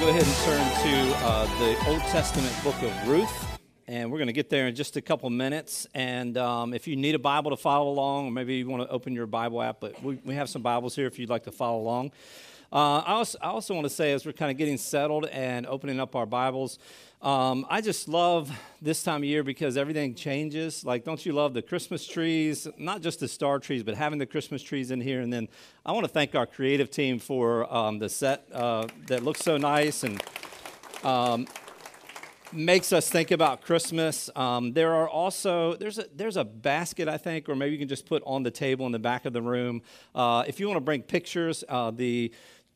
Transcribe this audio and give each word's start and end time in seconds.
we'll 0.00 0.12
go 0.12 0.18
ahead 0.18 0.26
and 0.26 0.36
turn 0.44 0.82
to 0.82 1.16
uh, 1.24 1.58
the 1.58 1.90
Old 1.90 2.00
Testament 2.02 2.52
book 2.64 2.80
of 2.82 3.08
Ruth. 3.08 3.58
And 3.86 4.10
we're 4.10 4.18
going 4.18 4.28
to 4.28 4.32
get 4.32 4.48
there 4.48 4.66
in 4.66 4.74
just 4.74 4.96
a 4.96 5.00
couple 5.00 5.28
minutes. 5.30 5.86
And 5.94 6.36
um, 6.38 6.72
if 6.72 6.88
you 6.88 6.96
need 6.96 7.14
a 7.14 7.18
Bible 7.18 7.50
to 7.50 7.56
follow 7.56 7.90
along, 7.90 8.28
or 8.28 8.30
maybe 8.30 8.56
you 8.56 8.68
want 8.68 8.82
to 8.82 8.88
open 8.88 9.12
your 9.12 9.26
Bible 9.26 9.62
app, 9.62 9.80
but 9.80 10.02
we, 10.02 10.18
we 10.24 10.34
have 10.34 10.48
some 10.48 10.62
Bibles 10.62 10.96
here 10.96 11.06
if 11.06 11.18
you'd 11.18 11.28
like 11.28 11.44
to 11.44 11.52
follow 11.52 11.80
along. 11.80 12.12
Uh, 12.72 13.02
I, 13.06 13.12
also, 13.12 13.38
I 13.40 13.46
also 13.48 13.74
want 13.74 13.84
to 13.84 13.90
say, 13.90 14.12
as 14.12 14.26
we're 14.26 14.32
kind 14.32 14.50
of 14.50 14.56
getting 14.56 14.78
settled 14.78 15.26
and 15.26 15.66
opening 15.66 16.00
up 16.00 16.16
our 16.16 16.26
Bibles, 16.26 16.78
um, 17.24 17.64
I 17.70 17.80
just 17.80 18.06
love 18.06 18.52
this 18.82 19.02
time 19.02 19.22
of 19.22 19.24
year 19.24 19.42
because 19.42 19.78
everything 19.78 20.14
changes. 20.14 20.84
Like, 20.84 21.04
don't 21.04 21.24
you 21.24 21.32
love 21.32 21.54
the 21.54 21.62
Christmas 21.62 22.06
trees? 22.06 22.68
Not 22.76 23.00
just 23.00 23.20
the 23.20 23.28
star 23.28 23.58
trees, 23.58 23.82
but 23.82 23.94
having 23.94 24.18
the 24.18 24.26
Christmas 24.26 24.62
trees 24.62 24.90
in 24.90 25.00
here. 25.00 25.22
And 25.22 25.32
then 25.32 25.48
I 25.86 25.92
want 25.92 26.04
to 26.04 26.12
thank 26.12 26.34
our 26.34 26.44
creative 26.44 26.90
team 26.90 27.18
for 27.18 27.72
um, 27.74 27.98
the 27.98 28.10
set 28.10 28.46
uh, 28.52 28.86
that 29.06 29.24
looks 29.24 29.40
so 29.40 29.56
nice 29.56 30.04
and 30.04 30.22
um, 31.02 31.46
makes 32.52 32.92
us 32.92 33.08
think 33.08 33.30
about 33.30 33.62
Christmas. 33.62 34.28
Um, 34.36 34.74
there 34.74 34.94
are 34.94 35.08
also 35.08 35.76
there's 35.76 35.98
a 35.98 36.06
there's 36.14 36.36
a 36.36 36.44
basket 36.44 37.08
I 37.08 37.16
think, 37.16 37.48
or 37.48 37.56
maybe 37.56 37.72
you 37.72 37.78
can 37.78 37.88
just 37.88 38.06
put 38.06 38.22
on 38.26 38.42
the 38.42 38.50
table 38.50 38.86
in 38.86 38.92
the 38.92 38.98
back 38.98 39.24
of 39.24 39.32
the 39.32 39.42
room. 39.42 39.82
Uh, 40.14 40.44
if 40.46 40.60
you 40.60 40.66
want 40.66 40.76
to 40.76 40.84
bring 40.84 41.02
pictures, 41.02 41.64
uh, 41.68 41.90
the 41.90 42.32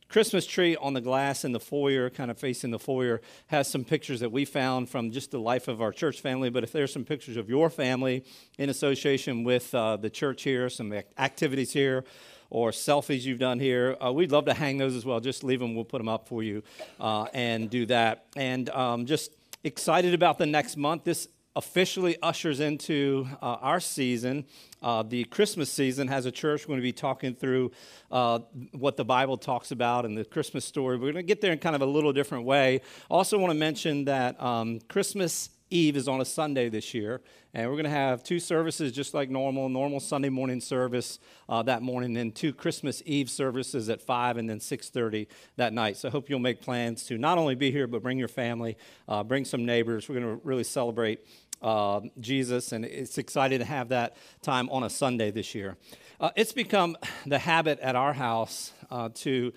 Christmas 0.09 0.47
tree 0.47 0.75
on 0.75 0.95
the 0.95 1.03
glass 1.03 1.45
in 1.45 1.53
the 1.53 1.61
foyer, 1.61 2.09
kind 2.09 2.31
of 2.31 2.39
facing 2.39 2.71
the 2.71 2.79
foyer, 2.79 3.21
has 3.49 3.69
some 3.69 3.85
pictures 3.85 4.21
that 4.21 4.33
we 4.33 4.47
found 4.47 4.89
from 4.89 5.11
just 5.11 5.31
the 5.31 5.39
life 5.39 5.69
of 5.69 5.83
our 5.83 5.93
church 5.93 6.23
family. 6.23 6.49
But 6.49 6.65
if 6.65 6.73
there's 6.73 6.93
some 6.93 7.05
pictures 7.05 7.37
of 7.37 7.51
your 7.51 7.69
family 7.69 8.25
in 8.57 8.71
association 8.71 9.45
with 9.45 9.75
uh, 9.75 9.99
the 9.99 10.09
church 10.09 10.45
here, 10.45 10.71
some 10.71 10.95
activities 11.19 11.73
here, 11.73 12.05
or 12.49 12.71
selfies 12.71 13.25
you've 13.25 13.39
done 13.39 13.61
here, 13.61 13.99
uh, 14.03 14.11
we'd 14.11 14.33
love 14.33 14.47
to 14.47 14.55
hang 14.55 14.79
those 14.79 14.97
as 14.97 15.05
well. 15.05 15.21
Just 15.21 15.45
leave 15.45 15.61
them, 15.61 15.75
we'll 15.75 15.85
put 15.85 15.99
them 15.99 16.09
up 16.09 16.27
for 16.27 16.43
you 16.43 16.63
uh, 16.99 17.27
and 17.35 17.69
do 17.69 17.85
that. 17.87 18.25
And 18.35 18.71
um, 18.71 19.05
just 19.05 19.33
excited 19.63 20.15
about 20.15 20.39
the 20.39 20.47
next 20.47 20.79
month. 20.79 21.05
This 21.05 21.29
officially 21.59 22.17
ushers 22.23 22.61
into 22.61 23.27
uh, 23.43 23.57
our 23.61 23.81
season, 23.81 24.45
uh, 24.81 25.03
the 25.03 25.25
Christmas 25.25 25.69
season. 25.69 26.09
As 26.09 26.25
a 26.25 26.31
church, 26.31 26.63
we're 26.63 26.75
going 26.75 26.79
to 26.79 26.83
be 26.83 26.93
talking 26.93 27.35
through 27.35 27.73
uh, 28.13 28.39
what 28.71 28.97
the 28.97 29.05
Bible 29.05 29.37
talks 29.37 29.73
about 29.73 30.05
and 30.05 30.17
the 30.17 30.25
Christmas 30.25 30.65
story. 30.65 30.97
We're 30.97 31.13
going 31.13 31.17
to 31.17 31.23
get 31.25 31.41
there 31.41 31.53
in 31.53 31.59
kind 31.59 31.75
of 31.75 31.83
a 31.83 31.87
little 31.87 32.13
different 32.13 32.45
way. 32.45 32.81
Also, 33.11 33.37
want 33.39 33.53
to 33.53 33.59
mention 33.59 34.05
that 34.05 34.41
um, 34.41 34.79
Christmas 34.89 35.51
Eve 35.71 35.97
is 35.97 36.09
on 36.09 36.21
a 36.21 36.25
Sunday 36.25 36.69
this 36.69 36.95
year, 36.95 37.21
and 37.53 37.69
we're 37.69 37.75
going 37.75 37.85
to 37.85 37.91
have 37.91 38.23
two 38.23 38.39
services 38.39 38.91
just 38.91 39.13
like 39.13 39.29
normal, 39.29 39.69
normal 39.69 40.01
Sunday 40.01 40.31
morning 40.31 40.61
service 40.61 41.19
uh, 41.49 41.63
that 41.63 41.83
morning, 41.83 42.17
and 42.17 42.35
two 42.35 42.55
Christmas 42.55 43.03
Eve 43.05 43.29
services 43.29 43.91
at 43.91 44.01
five 44.01 44.39
and 44.39 44.49
then 44.49 44.61
six 44.61 44.89
thirty 44.89 45.29
that 45.57 45.73
night. 45.73 45.97
So 45.99 46.09
I 46.09 46.11
hope 46.11 46.31
you'll 46.31 46.39
make 46.39 46.63
plans 46.63 47.05
to 47.07 47.19
not 47.19 47.37
only 47.37 47.55
be 47.55 47.71
here 47.71 47.87
but 47.87 48.03
bring 48.03 48.19
your 48.19 48.29
family, 48.29 48.79
uh, 49.09 49.23
bring 49.25 49.45
some 49.45 49.67
neighbors. 49.67 50.09
We're 50.09 50.21
going 50.21 50.39
to 50.39 50.41
really 50.43 50.65
celebrate 50.65 51.27
uh, 51.63 52.01
Jesus, 52.21 52.73
and 52.73 52.85
it's 52.85 53.19
excited 53.19 53.59
to 53.59 53.65
have 53.65 53.89
that 53.89 54.17
time 54.43 54.69
on 54.71 54.83
a 54.83 54.91
Sunday 54.91 55.31
this 55.31 55.55
year. 55.55 55.77
Uh, 56.21 56.31
it's 56.35 56.53
become 56.53 56.97
the 57.27 57.39
habit 57.39 57.79
at 57.81 57.95
our 57.95 58.13
house 58.13 58.73
uh, 58.91 59.09
to 59.15 59.53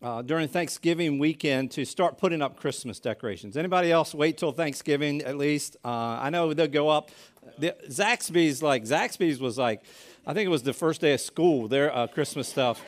uh, 0.00 0.22
during 0.22 0.48
Thanksgiving 0.48 1.18
weekend 1.18 1.72
to 1.72 1.84
start 1.84 2.18
putting 2.18 2.40
up 2.40 2.56
Christmas 2.56 3.00
decorations. 3.00 3.56
Anybody 3.56 3.90
else 3.90 4.14
wait 4.14 4.38
till 4.38 4.52
Thanksgiving 4.52 5.22
at 5.22 5.36
least? 5.36 5.76
Uh, 5.84 5.88
I 5.88 6.30
know 6.30 6.54
they'll 6.54 6.68
go 6.68 6.88
up. 6.88 7.10
The, 7.58 7.74
Zaxby's 7.88 8.62
like 8.62 8.84
Zaxby's 8.84 9.40
was 9.40 9.58
like, 9.58 9.82
I 10.26 10.34
think 10.34 10.46
it 10.46 10.50
was 10.50 10.62
the 10.62 10.72
first 10.72 11.00
day 11.00 11.14
of 11.14 11.20
school. 11.20 11.66
Their 11.66 11.94
uh, 11.94 12.06
Christmas 12.06 12.48
stuff 12.48 12.80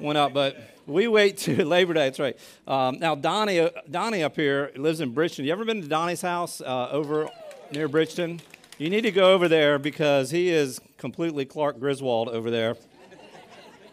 went 0.00 0.18
up, 0.18 0.34
but 0.34 0.56
we 0.86 1.08
wait 1.08 1.36
to 1.38 1.64
Labor 1.64 1.94
Day. 1.94 2.06
That's 2.06 2.18
right. 2.18 2.38
Um, 2.66 2.98
now 2.98 3.14
Donnie, 3.14 3.70
Donnie 3.88 4.22
up 4.22 4.34
here 4.36 4.72
lives 4.76 5.00
in 5.00 5.12
Bridgeton. 5.12 5.44
You 5.44 5.52
ever 5.52 5.64
been 5.64 5.80
to 5.80 5.88
Donnie's 5.88 6.22
house 6.22 6.60
over 6.60 7.30
near 7.70 7.88
Bridgeton? 7.88 8.40
You 8.78 8.90
need 8.90 9.02
to 9.02 9.10
go 9.10 9.32
over 9.32 9.48
there 9.48 9.78
because 9.78 10.30
he 10.30 10.50
is 10.50 10.80
completely 10.98 11.44
Clark 11.44 11.80
Griswold 11.80 12.28
over 12.28 12.50
there. 12.50 12.76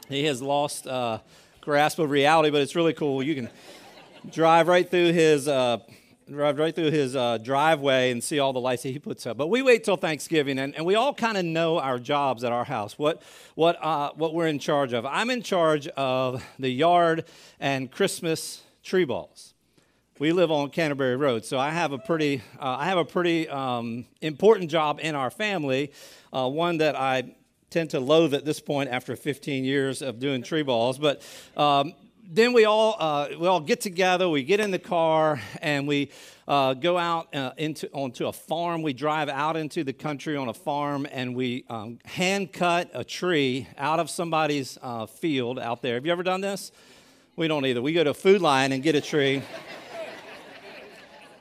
He 0.10 0.26
has 0.26 0.42
lost 0.42 0.86
uh, 0.86 1.20
grasp 1.62 2.00
of 2.00 2.10
reality, 2.10 2.50
but 2.50 2.62
it's 2.62 2.76
really 2.76 2.94
cool. 2.94 3.24
You 3.24 3.36
can 3.36 3.50
drive 4.30 4.68
right 4.68 4.90
through 4.90 5.14
his 5.14 5.48
uh, 5.48 5.80
drive 6.30 6.58
right 6.58 6.74
through 6.74 6.92
his 6.92 7.16
uh, 7.16 7.38
driveway 7.38 8.12
and 8.12 8.24
see 8.24 8.40
all 8.40 8.54
the 8.54 8.60
lights 8.60 8.84
that 8.84 8.90
he 8.90 9.00
puts 9.00 9.26
up. 9.26 9.38
But 9.38 9.48
we 9.48 9.62
wait 9.62 9.84
till 9.84 9.98
Thanksgiving, 9.98 10.60
and, 10.60 10.76
and 10.76 10.86
we 10.86 10.96
all 10.96 11.14
kind 11.14 11.38
of 11.38 11.46
know 11.46 11.80
our 11.80 12.00
jobs 12.00 12.44
at 12.44 12.52
our 12.52 12.64
house, 12.64 12.98
what, 12.98 13.22
what, 13.56 13.78
uh, 13.84 14.12
what 14.16 14.34
we're 14.34 14.48
in 14.48 14.60
charge 14.60 14.94
of. 14.94 15.06
I'm 15.06 15.30
in 15.30 15.42
charge 15.42 15.88
of 15.90 16.44
the 16.60 16.70
yard 16.70 17.26
and 17.60 17.92
Christmas 17.92 18.64
tree 18.84 19.06
balls. 19.06 19.53
We 20.20 20.32
live 20.32 20.52
on 20.52 20.70
Canterbury 20.70 21.16
Road, 21.16 21.44
so 21.44 21.58
I 21.58 21.72
have 21.72 21.92
a 21.92 21.98
pretty, 21.98 22.44
uh, 22.60 22.78
I 22.78 22.86
have 22.86 23.00
a 23.00 23.04
pretty 23.04 23.50
um, 23.50 24.06
important 24.22 24.70
job 24.70 25.00
in 25.02 25.16
our 25.16 25.32
family, 25.32 25.92
uh, 26.32 26.48
one 26.48 26.78
that 26.78 26.96
I 26.96 27.34
tend 27.72 27.90
to 27.90 28.00
loathe 28.00 28.36
at 28.36 28.46
this 28.46 28.60
point 28.60 28.92
after 28.92 29.16
15 29.16 29.66
years 29.66 30.04
of 30.04 30.20
doing 30.20 30.44
tree 30.44 30.62
balls. 30.62 31.00
But 31.00 31.24
um, 31.58 31.96
then 32.30 32.54
we 32.54 32.66
all 32.66 32.96
uh, 33.00 33.30
we 33.40 33.48
all 33.48 33.60
get 33.60 33.82
together. 33.82 34.30
We 34.30 34.44
get 34.44 34.60
in 34.60 34.70
the 34.70 34.78
car 34.78 35.42
and 35.64 35.88
we 35.88 36.12
uh, 36.48 36.76
go 36.76 36.96
out 36.96 37.34
uh, 37.34 37.54
into 37.58 37.90
onto 37.92 38.28
a 38.28 38.34
farm. 38.34 38.84
We 38.84 38.94
drive 38.94 39.30
out 39.30 39.58
into 39.58 39.84
the 39.84 39.94
country 39.94 40.38
on 40.38 40.48
a 40.48 40.54
farm 40.54 41.08
and 41.12 41.36
we 41.36 41.66
um, 41.72 41.98
hand 42.06 42.54
cut 42.54 42.92
a 42.94 43.04
tree 43.04 43.68
out 43.80 44.00
of 44.00 44.12
somebody's 44.12 44.78
uh, 44.84 45.08
field 45.08 45.58
out 45.58 45.82
there. 45.82 45.96
Have 45.96 46.06
you 46.06 46.12
ever 46.12 46.22
done 46.22 46.42
this? 46.42 46.72
We 47.36 47.48
don't 47.48 47.66
either. 47.66 47.82
We 47.82 47.94
go 47.94 48.04
to 48.04 48.12
a 48.12 48.14
Food 48.14 48.44
Lion 48.44 48.74
and 48.74 48.84
get 48.84 48.94
a 48.94 49.02
tree 49.02 49.42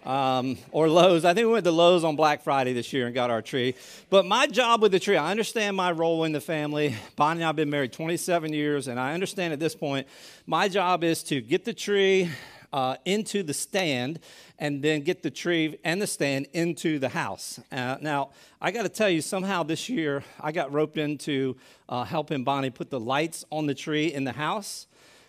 um, 0.05 0.59
or 0.71 0.89
Lowe's. 0.89 1.25
I 1.25 1.35
think 1.35 1.47
we 1.47 1.53
went 1.53 1.65
to 1.65 1.73
Lowe's 1.73 2.05
on 2.05 2.17
Black 2.17 2.43
Friday 2.43 2.73
this 2.73 2.93
year 2.93 3.07
and 3.07 3.15
got 3.15 3.31
our 3.31 3.43
tree. 3.43 3.75
But 4.11 4.27
my 4.27 4.47
job 4.47 4.83
with 4.83 4.93
the 4.93 5.01
tree, 5.01 5.17
I 5.17 5.31
understand 5.31 5.77
my 5.77 5.93
role 5.93 6.25
in 6.25 6.33
the 6.33 6.41
family. 6.41 6.97
Bonnie 7.17 7.39
and 7.39 7.45
I 7.45 7.47
have 7.49 7.57
been 7.57 7.71
married 7.71 7.93
27 7.93 8.53
years, 8.53 8.89
and 8.89 8.99
I 8.99 9.15
understand 9.15 9.53
at 9.53 9.61
this 9.61 9.75
point, 9.75 10.07
my 10.47 10.69
job 10.69 11.05
is 11.05 11.23
to 11.25 11.41
get 11.41 11.65
the 11.65 11.75
tree 11.75 12.31
uh, 12.73 12.97
into 13.05 13.43
the 13.43 13.55
stand 13.55 14.19
and 14.59 14.83
then 14.83 15.03
get 15.03 15.23
the 15.23 15.31
tree 15.31 15.79
and 15.85 16.01
the 16.01 16.07
stand 16.07 16.47
into 16.53 16.99
the 16.99 17.09
house. 17.09 17.61
Uh, 17.71 17.97
now, 18.01 18.31
I 18.61 18.71
got 18.71 18.83
to 18.85 18.89
tell 18.89 19.11
you, 19.11 19.21
somehow 19.21 19.63
this 19.63 19.89
year 19.89 20.25
I 20.41 20.53
got 20.53 20.73
roped 20.73 20.97
into 20.97 21.57
uh, 21.89 22.05
helping 22.05 22.45
Bonnie 22.45 22.71
put 22.71 22.91
the 22.91 23.01
lights 23.01 23.45
on 23.51 23.67
the 23.67 23.75
tree 23.75 24.13
in 24.13 24.25
the 24.25 24.33
house. 24.33 24.87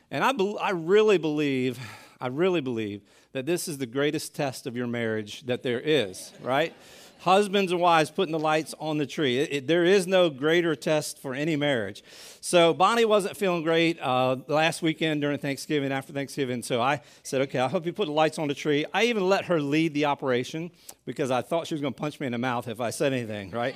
And 0.10 0.24
I, 0.24 0.32
be- 0.32 0.58
I 0.62 0.70
really 0.70 1.18
believe, 1.18 1.80
I 2.22 2.28
really 2.28 2.62
believe 2.62 3.02
that 3.34 3.48
this 3.48 3.68
is 3.68 3.80
the 3.80 3.86
greatest 3.86 4.36
test 4.36 4.68
of 4.68 4.76
your 4.76 4.88
marriage 4.88 5.46
that 5.48 5.64
there 5.64 5.80
is, 5.80 6.32
right? 6.42 6.74
Husbands 7.20 7.72
and 7.72 7.80
wives 7.82 8.12
putting 8.12 8.32
the 8.32 8.40
lights 8.40 8.76
on 8.80 8.98
the 8.98 9.06
tree. 9.06 9.40
It, 9.40 9.54
it, 9.54 9.68
there 9.68 9.86
is 9.86 10.06
no 10.06 10.30
greater 10.30 10.76
test 10.76 11.18
for 11.20 11.34
any 11.34 11.56
marriage. 11.56 12.04
So 12.42 12.74
Bonnie 12.74 13.06
wasn't 13.06 13.38
feeling 13.38 13.64
great 13.64 14.00
uh, 14.02 14.36
last 14.48 14.82
weekend 14.82 15.22
during 15.22 15.40
Thanksgiving, 15.40 15.92
after 15.92 16.14
Thanksgiving. 16.14 16.62
So 16.62 16.82
I 16.82 17.02
said, 17.24 17.42
okay, 17.44 17.60
I 17.60 17.70
hope 17.70 17.86
you 17.86 17.94
put 17.94 18.06
the 18.06 18.12
lights 18.12 18.38
on 18.38 18.50
the 18.50 18.54
tree. 18.54 18.86
I 18.94 19.06
even 19.06 19.28
let 19.28 19.46
her 19.46 19.60
lead 19.60 19.94
the 19.94 20.06
operation 20.06 20.70
because 21.06 21.32
I 21.32 21.42
thought 21.42 21.66
she 21.66 21.74
was 21.74 21.82
going 21.82 21.94
to 21.94 22.00
punch 22.00 22.20
me 22.20 22.28
in 22.28 22.34
the 22.34 22.38
mouth 22.38 22.68
if 22.68 22.80
I 22.80 22.90
said 22.90 23.14
anything, 23.14 23.52
right? 23.52 23.76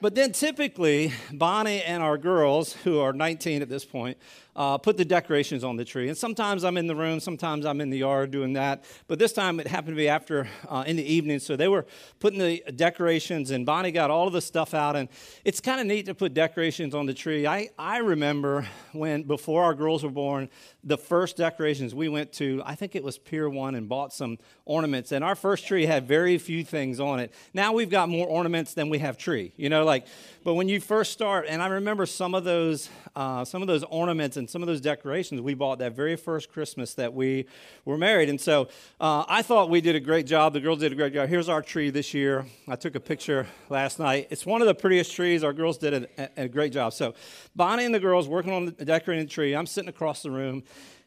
but 0.00 0.14
then 0.14 0.32
typically, 0.32 1.12
Bonnie 1.32 1.82
and 1.82 2.02
our 2.02 2.18
girls, 2.18 2.72
who 2.72 3.00
are 3.00 3.12
19 3.12 3.62
at 3.62 3.68
this 3.68 3.84
point, 3.84 4.16
uh, 4.58 4.76
put 4.76 4.96
the 4.96 5.04
decorations 5.04 5.62
on 5.62 5.76
the 5.76 5.84
tree. 5.84 6.08
And 6.08 6.18
sometimes 6.18 6.64
I'm 6.64 6.76
in 6.76 6.88
the 6.88 6.96
room, 6.96 7.20
sometimes 7.20 7.64
I'm 7.64 7.80
in 7.80 7.90
the 7.90 7.98
yard 7.98 8.32
doing 8.32 8.54
that. 8.54 8.82
But 9.06 9.20
this 9.20 9.32
time 9.32 9.60
it 9.60 9.68
happened 9.68 9.92
to 9.92 9.96
be 9.96 10.08
after 10.08 10.48
uh, 10.68 10.82
in 10.84 10.96
the 10.96 11.04
evening, 11.04 11.38
so 11.38 11.54
they 11.54 11.68
were 11.68 11.86
putting 12.18 12.40
the 12.40 12.64
decorations, 12.74 13.52
and 13.52 13.64
Bonnie 13.64 13.92
got 13.92 14.10
all 14.10 14.26
of 14.26 14.32
the 14.32 14.40
stuff 14.40 14.74
out. 14.74 14.96
And 14.96 15.08
it's 15.44 15.60
kind 15.60 15.80
of 15.80 15.86
neat 15.86 16.06
to 16.06 16.14
put 16.14 16.34
decorations 16.34 16.92
on 16.92 17.06
the 17.06 17.14
tree. 17.14 17.46
I, 17.46 17.70
I 17.78 17.98
remember 17.98 18.66
when, 18.90 19.22
before 19.22 19.62
our 19.62 19.74
girls 19.74 20.02
were 20.02 20.10
born, 20.10 20.48
the 20.82 20.98
first 20.98 21.36
decorations 21.36 21.94
we 21.94 22.08
went 22.08 22.32
to, 22.32 22.60
I 22.66 22.74
think 22.74 22.96
it 22.96 23.04
was 23.04 23.16
Pier 23.16 23.48
1, 23.48 23.76
and 23.76 23.88
bought 23.88 24.12
some 24.12 24.38
ornaments. 24.64 25.12
And 25.12 25.22
our 25.22 25.36
first 25.36 25.68
tree 25.68 25.86
had 25.86 26.08
very 26.08 26.36
few 26.36 26.64
things 26.64 26.98
on 26.98 27.20
it. 27.20 27.32
Now 27.54 27.72
we've 27.74 27.90
got 27.90 28.08
more 28.08 28.26
ornaments 28.26 28.74
than 28.74 28.88
we 28.88 28.98
have 28.98 29.18
tree. 29.18 29.52
You 29.56 29.68
know, 29.68 29.84
like, 29.84 30.08
but 30.42 30.54
when 30.54 30.68
you 30.68 30.80
first 30.80 31.12
start, 31.12 31.46
and 31.48 31.62
I 31.62 31.68
remember 31.68 32.06
some 32.06 32.34
of 32.34 32.42
those, 32.42 32.90
uh, 33.14 33.44
some 33.44 33.62
of 33.62 33.68
those 33.68 33.84
ornaments 33.84 34.36
and 34.36 34.47
some 34.48 34.62
of 34.62 34.66
those 34.66 34.80
decorations 34.80 35.40
we 35.40 35.54
bought 35.54 35.78
that 35.78 35.94
very 35.94 36.16
first 36.16 36.50
Christmas 36.50 36.94
that 36.94 37.14
we 37.14 37.46
were 37.84 37.98
married. 37.98 38.28
And 38.28 38.40
so 38.40 38.68
uh, 39.00 39.24
I 39.28 39.42
thought 39.42 39.70
we 39.70 39.80
did 39.80 39.94
a 39.94 40.00
great 40.00 40.26
job. 40.26 40.52
The 40.52 40.60
girls 40.60 40.80
did 40.80 40.92
a 40.92 40.94
great 40.94 41.12
job. 41.12 41.28
Here's 41.28 41.48
our 41.48 41.62
tree 41.62 41.90
this 41.90 42.14
year. 42.14 42.46
I 42.66 42.76
took 42.76 42.94
a 42.94 43.00
picture 43.00 43.46
last 43.68 43.98
night. 43.98 44.28
It's 44.30 44.46
one 44.46 44.60
of 44.60 44.66
the 44.66 44.74
prettiest 44.74 45.12
trees. 45.12 45.44
Our 45.44 45.52
girls 45.52 45.78
did 45.78 46.08
a, 46.18 46.42
a 46.42 46.48
great 46.48 46.72
job. 46.72 46.92
So 46.92 47.14
Bonnie 47.54 47.84
and 47.84 47.94
the 47.94 48.00
girls 48.00 48.28
working 48.28 48.52
on 48.52 48.66
the 48.66 48.84
decorating 48.84 49.26
the 49.26 49.30
tree. 49.30 49.54
I'm 49.54 49.66
sitting 49.66 49.88
across 49.88 50.22
the 50.22 50.30
room. 50.30 50.62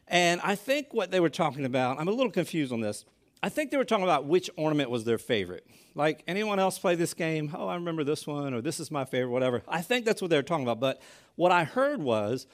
And 0.08 0.40
I 0.42 0.54
think 0.54 0.92
what 0.92 1.10
they 1.10 1.20
were 1.20 1.30
talking 1.30 1.64
about, 1.64 1.98
I'm 1.98 2.08
a 2.08 2.12
little 2.12 2.32
confused 2.32 2.72
on 2.72 2.80
this. 2.80 3.04
I 3.42 3.48
think 3.48 3.70
they 3.70 3.76
were 3.76 3.84
talking 3.84 4.04
about 4.04 4.26
which 4.26 4.50
ornament 4.56 4.88
was 4.88 5.04
their 5.04 5.18
favorite. 5.18 5.66
Like 5.94 6.22
anyone 6.28 6.58
else 6.58 6.78
play 6.78 6.94
this 6.94 7.12
game? 7.12 7.52
Oh, 7.56 7.66
I 7.66 7.74
remember 7.74 8.04
this 8.04 8.26
one, 8.26 8.54
or 8.54 8.60
this 8.60 8.78
is 8.78 8.90
my 8.90 9.04
favorite, 9.04 9.30
whatever. 9.30 9.62
I 9.66 9.82
think 9.82 10.04
that's 10.04 10.22
what 10.22 10.30
they 10.30 10.36
were 10.36 10.42
talking 10.42 10.64
about. 10.64 10.80
But 10.80 11.02
what 11.34 11.50
I 11.50 11.64
heard 11.64 12.00
was 12.00 12.46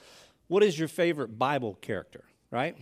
what 0.49 0.63
is 0.63 0.77
your 0.77 0.89
favorite 0.89 1.39
Bible 1.39 1.75
character, 1.75 2.25
right? 2.51 2.75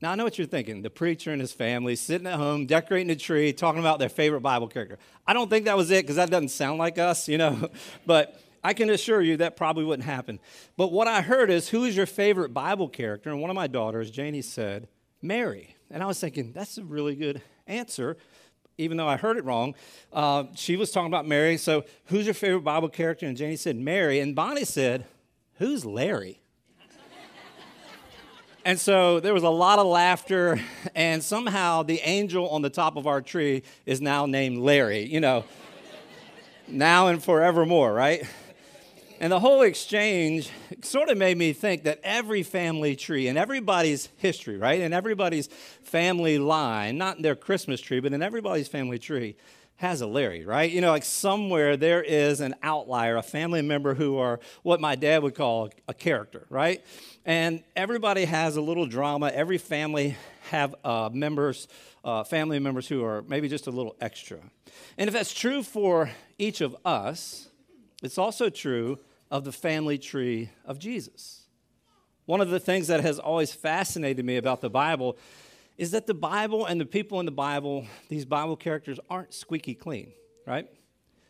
Now, 0.00 0.10
I 0.10 0.14
know 0.16 0.24
what 0.24 0.36
you're 0.36 0.46
thinking 0.46 0.82
the 0.82 0.90
preacher 0.90 1.30
and 1.30 1.40
his 1.40 1.52
family 1.52 1.94
sitting 1.96 2.26
at 2.26 2.34
home, 2.34 2.66
decorating 2.66 3.10
a 3.10 3.16
tree, 3.16 3.52
talking 3.52 3.78
about 3.78 3.98
their 4.00 4.08
favorite 4.08 4.40
Bible 4.40 4.66
character. 4.66 4.98
I 5.26 5.32
don't 5.32 5.48
think 5.48 5.66
that 5.66 5.76
was 5.76 5.90
it 5.90 6.02
because 6.02 6.16
that 6.16 6.30
doesn't 6.30 6.48
sound 6.48 6.78
like 6.78 6.98
us, 6.98 7.28
you 7.28 7.38
know. 7.38 7.70
but 8.06 8.40
I 8.62 8.72
can 8.72 8.90
assure 8.90 9.22
you 9.22 9.36
that 9.36 9.56
probably 9.56 9.84
wouldn't 9.84 10.06
happen. 10.06 10.40
But 10.76 10.90
what 10.90 11.06
I 11.06 11.20
heard 11.20 11.50
is, 11.50 11.68
who 11.68 11.84
is 11.84 11.96
your 11.96 12.06
favorite 12.06 12.52
Bible 12.52 12.88
character? 12.88 13.30
And 13.30 13.40
one 13.40 13.50
of 13.50 13.54
my 13.54 13.66
daughters, 13.66 14.10
Janie, 14.10 14.42
said, 14.42 14.88
Mary. 15.22 15.76
And 15.90 16.02
I 16.02 16.06
was 16.06 16.18
thinking, 16.18 16.52
that's 16.52 16.78
a 16.78 16.84
really 16.84 17.14
good 17.14 17.42
answer, 17.66 18.16
even 18.78 18.96
though 18.96 19.08
I 19.08 19.16
heard 19.16 19.36
it 19.36 19.44
wrong. 19.44 19.74
Uh, 20.12 20.44
she 20.54 20.76
was 20.76 20.90
talking 20.90 21.06
about 21.08 21.26
Mary. 21.26 21.56
So, 21.58 21.84
who's 22.06 22.24
your 22.24 22.34
favorite 22.34 22.62
Bible 22.64 22.88
character? 22.88 23.26
And 23.26 23.36
Janie 23.36 23.56
said, 23.56 23.76
Mary. 23.76 24.20
And 24.20 24.34
Bonnie 24.34 24.64
said, 24.64 25.06
Who's 25.58 25.84
Larry? 25.84 26.40
And 28.66 28.80
so 28.80 29.20
there 29.20 29.34
was 29.34 29.42
a 29.42 29.50
lot 29.50 29.78
of 29.78 29.86
laughter, 29.86 30.58
and 30.94 31.22
somehow 31.22 31.82
the 31.82 32.00
angel 32.00 32.48
on 32.48 32.62
the 32.62 32.70
top 32.70 32.96
of 32.96 33.06
our 33.06 33.20
tree 33.20 33.62
is 33.84 34.00
now 34.00 34.24
named 34.24 34.56
Larry, 34.56 35.04
you 35.04 35.20
know, 35.20 35.44
now 36.66 37.08
and 37.08 37.22
forevermore, 37.22 37.92
right? 37.92 38.26
And 39.20 39.30
the 39.30 39.38
whole 39.38 39.62
exchange 39.62 40.50
sort 40.82 41.10
of 41.10 41.18
made 41.18 41.36
me 41.36 41.52
think 41.52 41.84
that 41.84 42.00
every 42.02 42.42
family 42.42 42.96
tree 42.96 43.28
in 43.28 43.36
everybody's 43.36 44.08
history, 44.16 44.56
right, 44.56 44.80
in 44.80 44.94
everybody's 44.94 45.48
family 45.82 46.38
line, 46.38 46.96
not 46.96 47.16
in 47.16 47.22
their 47.22 47.36
Christmas 47.36 47.82
tree, 47.82 48.00
but 48.00 48.14
in 48.14 48.22
everybody's 48.22 48.68
family 48.68 48.98
tree, 48.98 49.36
has 49.84 50.00
a 50.00 50.06
Larry, 50.06 50.46
right? 50.46 50.70
You 50.70 50.80
know, 50.80 50.90
like 50.90 51.04
somewhere 51.04 51.76
there 51.76 52.02
is 52.02 52.40
an 52.40 52.54
outlier, 52.62 53.16
a 53.16 53.22
family 53.22 53.60
member 53.60 53.92
who 53.92 54.16
are 54.16 54.40
what 54.62 54.80
my 54.80 54.94
dad 54.94 55.22
would 55.22 55.34
call 55.34 55.68
a 55.86 55.92
character, 55.92 56.46
right? 56.48 56.82
And 57.26 57.62
everybody 57.76 58.24
has 58.24 58.56
a 58.56 58.62
little 58.62 58.86
drama. 58.86 59.28
Every 59.28 59.58
family 59.58 60.16
have 60.48 60.74
uh, 60.84 61.10
members, 61.12 61.68
uh, 62.02 62.24
family 62.24 62.58
members 62.58 62.88
who 62.88 63.04
are 63.04 63.22
maybe 63.28 63.46
just 63.46 63.66
a 63.66 63.70
little 63.70 63.94
extra. 64.00 64.38
And 64.96 65.06
if 65.06 65.12
that's 65.12 65.34
true 65.34 65.62
for 65.62 66.10
each 66.38 66.62
of 66.62 66.74
us, 66.86 67.48
it's 68.02 68.16
also 68.16 68.48
true 68.48 68.98
of 69.30 69.44
the 69.44 69.52
family 69.52 69.98
tree 69.98 70.48
of 70.64 70.78
Jesus. 70.78 71.42
One 72.24 72.40
of 72.40 72.48
the 72.48 72.58
things 72.58 72.86
that 72.86 73.00
has 73.00 73.18
always 73.18 73.52
fascinated 73.52 74.24
me 74.24 74.38
about 74.38 74.62
the 74.62 74.70
Bible 74.70 75.18
is 75.76 75.90
that 75.90 76.06
the 76.06 76.14
Bible 76.14 76.66
and 76.66 76.80
the 76.80 76.86
people 76.86 77.20
in 77.20 77.26
the 77.26 77.32
Bible, 77.32 77.86
these 78.08 78.24
Bible 78.24 78.56
characters, 78.56 78.98
aren't 79.10 79.34
squeaky 79.34 79.74
clean, 79.74 80.12
right? 80.46 80.68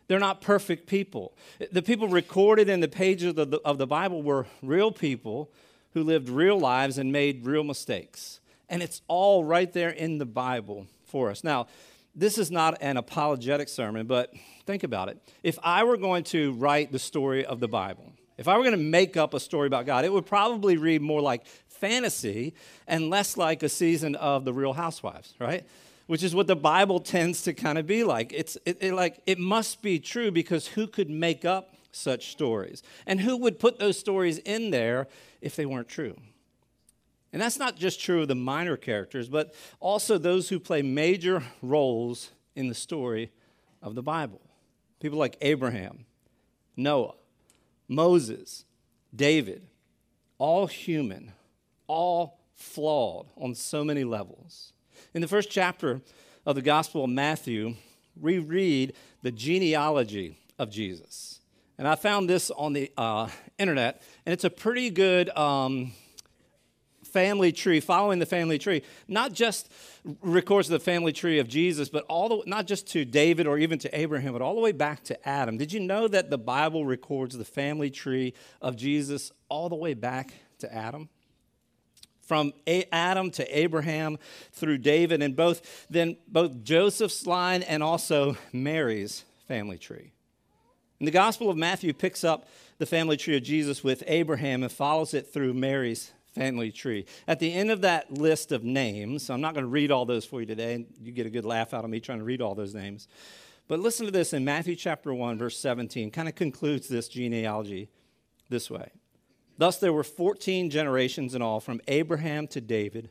They're 0.07 0.19
not 0.19 0.41
perfect 0.41 0.87
people. 0.87 1.37
The 1.73 1.83
people 1.83 2.09
recorded 2.09 2.69
in 2.69 2.81
the 2.81 2.89
pages 2.89 3.37
of 3.37 3.51
the, 3.51 3.61
of 3.65 3.79
the 3.79 3.87
Bible 3.87 4.23
were 4.23 4.47
real 4.63 4.93
people 4.93 5.51
who 5.95 6.03
lived 6.03 6.29
real 6.29 6.59
lives 6.59 6.99
and 6.99 7.11
made 7.11 7.47
real 7.47 7.65
mistakes. 7.65 8.41
And 8.69 8.83
it's 8.83 9.01
all 9.09 9.45
right 9.45 9.73
there 9.73 9.91
in 9.91 10.19
the 10.19 10.27
Bible 10.27 10.87
for 11.05 11.31
us. 11.31 11.43
Now, 11.43 11.69
this 12.15 12.39
is 12.39 12.51
not 12.51 12.77
an 12.81 12.97
apologetic 12.97 13.69
sermon, 13.69 14.07
but 14.07 14.33
think 14.67 14.85
about 14.85 15.09
it. 15.09 15.19
If 15.43 15.59
I 15.63 15.85
were 15.85 15.97
going 15.97 16.25
to 16.25 16.53
write 16.53 16.93
the 16.93 16.99
story 16.99 17.45
of 17.45 17.61
the 17.61 17.69
Bible, 17.69 18.13
if 18.37 18.49
I 18.49 18.57
were 18.57 18.65
going 18.65 18.77
to 18.77 18.83
make 18.83 19.17
up 19.17 19.33
a 19.33 19.41
story 19.41 19.67
about 19.67 19.87
God, 19.87 20.05
it 20.05 20.13
would 20.13 20.27
probably 20.27 20.77
read 20.77 21.03
more 21.03 21.21
like 21.21 21.47
fantasy 21.85 22.55
and 22.87 23.11
less 23.11 23.37
like 23.37 23.63
a 23.63 23.69
season 23.69 24.15
of 24.15 24.47
The 24.47 24.55
Real 24.55 24.73
Housewives, 24.73 25.35
right? 25.39 25.67
Which 26.07 26.23
is 26.23 26.35
what 26.35 26.47
the 26.47 26.57
Bible 26.57 26.99
tends 26.99 27.43
to 27.43 27.53
kind 27.53 27.77
of 27.77 27.87
be 27.87 28.05
like. 28.05 28.33
It's 28.33 28.57
it, 28.65 28.79
it, 28.81 28.95
like 28.95 29.21
it 29.27 29.39
must 29.39 29.83
be 29.83 29.99
true 29.99 30.31
because 30.31 30.69
who 30.69 30.87
could 30.87 31.11
make 31.11 31.45
up 31.45 31.75
such 31.93 32.31
stories? 32.31 32.83
And 33.07 33.21
who 33.21 33.37
would 33.37 33.59
put 33.59 33.79
those 33.79 33.99
stories 33.99 34.39
in 34.39 34.71
there 34.71 35.09
if 35.43 35.57
they 35.57 35.67
weren't 35.67 35.89
true? 35.89 36.17
And 37.35 37.43
that's 37.43 37.59
not 37.59 37.77
just 37.77 38.01
true 38.01 38.23
of 38.23 38.29
the 38.29 38.35
minor 38.35 38.79
characters, 38.79 39.29
but 39.29 39.55
also 39.79 40.17
those 40.17 40.49
who 40.49 40.59
play 40.59 40.81
major 40.81 41.43
roles 41.61 42.31
in 42.57 42.69
the 42.69 42.75
story 42.75 43.31
of 43.83 43.95
the 43.95 44.03
Bible. 44.03 44.41
People 45.01 45.19
like 45.19 45.37
Abraham, 45.43 46.07
Noah, 46.79 47.17
Moses, 47.89 48.65
David, 49.15 49.67
all 50.39 50.67
human, 50.67 51.33
all 51.87 52.41
flawed 52.55 53.27
on 53.37 53.55
so 53.55 53.85
many 53.85 54.05
levels. 54.05 54.73
In 55.13 55.21
the 55.21 55.29
first 55.29 55.51
chapter 55.51 56.01
of 56.47 56.55
the 56.55 56.63
Gospel 56.63 57.05
of 57.05 57.11
Matthew, 57.11 57.75
we 58.21 58.39
read 58.39 58.95
the 59.23 59.33
genealogy 59.33 60.39
of 60.59 60.71
Jesus. 60.71 61.41
And 61.79 61.89
I 61.89 61.97
found 61.97 62.29
this 62.31 62.51
on 62.51 62.73
the 62.73 62.93
uh, 62.97 63.29
internet, 63.59 64.03
and 64.25 64.33
it's 64.33 64.45
a 64.45 64.51
pretty 64.51 64.91
good 64.91 65.29
um, 65.37 65.93
family 67.03 67.51
tree, 67.51 67.81
following 67.81 68.19
the 68.19 68.27
family 68.27 68.59
tree. 68.59 68.83
Not 69.09 69.33
just 69.33 69.73
records 70.23 70.69
the 70.69 70.79
family 70.79 71.13
tree 71.13 71.39
of 71.41 71.49
Jesus, 71.49 71.89
but 71.89 72.05
all 72.09 72.29
the, 72.29 72.43
not 72.47 72.67
just 72.67 72.87
to 72.89 73.05
David 73.05 73.47
or 73.47 73.59
even 73.59 73.79
to 73.81 73.99
Abraham, 73.99 74.33
but 74.33 74.43
all 74.43 74.55
the 74.55 74.61
way 74.61 74.73
back 74.73 75.03
to 75.05 75.29
Adam. 75.29 75.57
Did 75.57 75.73
you 75.73 75.81
know 75.81 76.07
that 76.07 76.31
the 76.31 76.39
Bible 76.39 76.85
records 76.85 77.37
the 77.37 77.45
family 77.45 77.91
tree 77.91 78.35
of 78.61 78.77
Jesus 78.77 79.33
all 79.49 79.69
the 79.69 79.77
way 79.77 79.95
back 79.95 80.33
to 80.59 80.73
Adam? 80.73 81.09
From 82.27 82.53
Adam 82.93 83.31
to 83.33 83.59
Abraham 83.59 84.19
through 84.53 84.79
David, 84.79 85.23
and 85.23 85.37
both 85.37 85.87
then 85.89 86.17
both 86.29 86.65
Joseph's 86.65 87.27
line 87.27 87.63
and 87.63 87.83
also 87.83 88.37
Mary's 88.53 89.25
family 89.47 89.79
tree. 89.79 90.13
And 90.99 91.09
the 91.09 91.13
Gospel 91.13 91.51
of 91.51 91.57
Matthew 91.57 91.93
picks 91.93 92.25
up 92.25 92.49
the 92.79 92.87
family 92.87 93.17
tree 93.17 93.37
of 93.37 93.43
Jesus 93.43 93.85
with 93.85 94.03
Abraham 94.07 94.63
and 94.63 94.73
follows 94.73 95.15
it 95.15 95.33
through 95.33 95.55
Mary's 95.55 96.13
family 96.35 96.73
tree. 96.73 97.07
At 97.29 97.39
the 97.39 97.53
end 97.53 97.71
of 97.71 97.83
that 97.83 98.13
list 98.13 98.53
of 98.53 98.65
names, 98.65 99.31
I'm 99.31 99.41
not 99.41 99.55
going 99.55 99.65
to 99.65 99.71
read 99.71 99.91
all 99.91 100.05
those 100.05 100.25
for 100.25 100.41
you 100.41 100.47
today, 100.47 100.87
you 101.01 101.13
get 101.13 101.27
a 101.27 101.31
good 101.31 101.45
laugh 101.45 101.75
out 101.75 101.85
of 101.85 101.91
me 101.91 102.01
trying 102.01 102.19
to 102.19 102.25
read 102.25 102.41
all 102.41 102.55
those 102.55 102.75
names. 102.75 103.09
But 103.69 103.81
listen 103.81 104.07
to 104.07 104.13
this 104.13 104.33
in 104.33 104.45
Matthew 104.45 104.77
chapter 104.77 105.15
1, 105.15 105.39
verse 105.39 105.57
17, 105.59 106.11
kind 106.11 106.29
of 106.29 106.35
concludes 106.35 106.89
this 106.89 107.09
genealogy 107.09 107.89
this 108.51 108.71
way. 108.71 108.91
Thus, 109.57 109.79
there 109.79 109.93
were 109.93 110.05
14 110.05 110.71
generations 110.71 111.35
in 111.35 111.43
all 111.43 111.61
from 111.61 111.81
Abraham 111.87 112.47
to 112.49 112.61
David, 112.61 113.11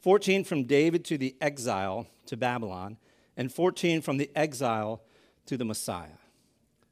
14 0.00 0.44
from 0.44 0.64
David 0.64 1.04
to 1.06 1.18
the 1.18 1.36
exile 1.40 2.06
to 2.26 2.36
Babylon, 2.36 2.96
and 3.36 3.52
14 3.52 4.02
from 4.02 4.16
the 4.16 4.30
exile 4.34 5.02
to 5.46 5.56
the 5.56 5.64
Messiah. 5.64 6.18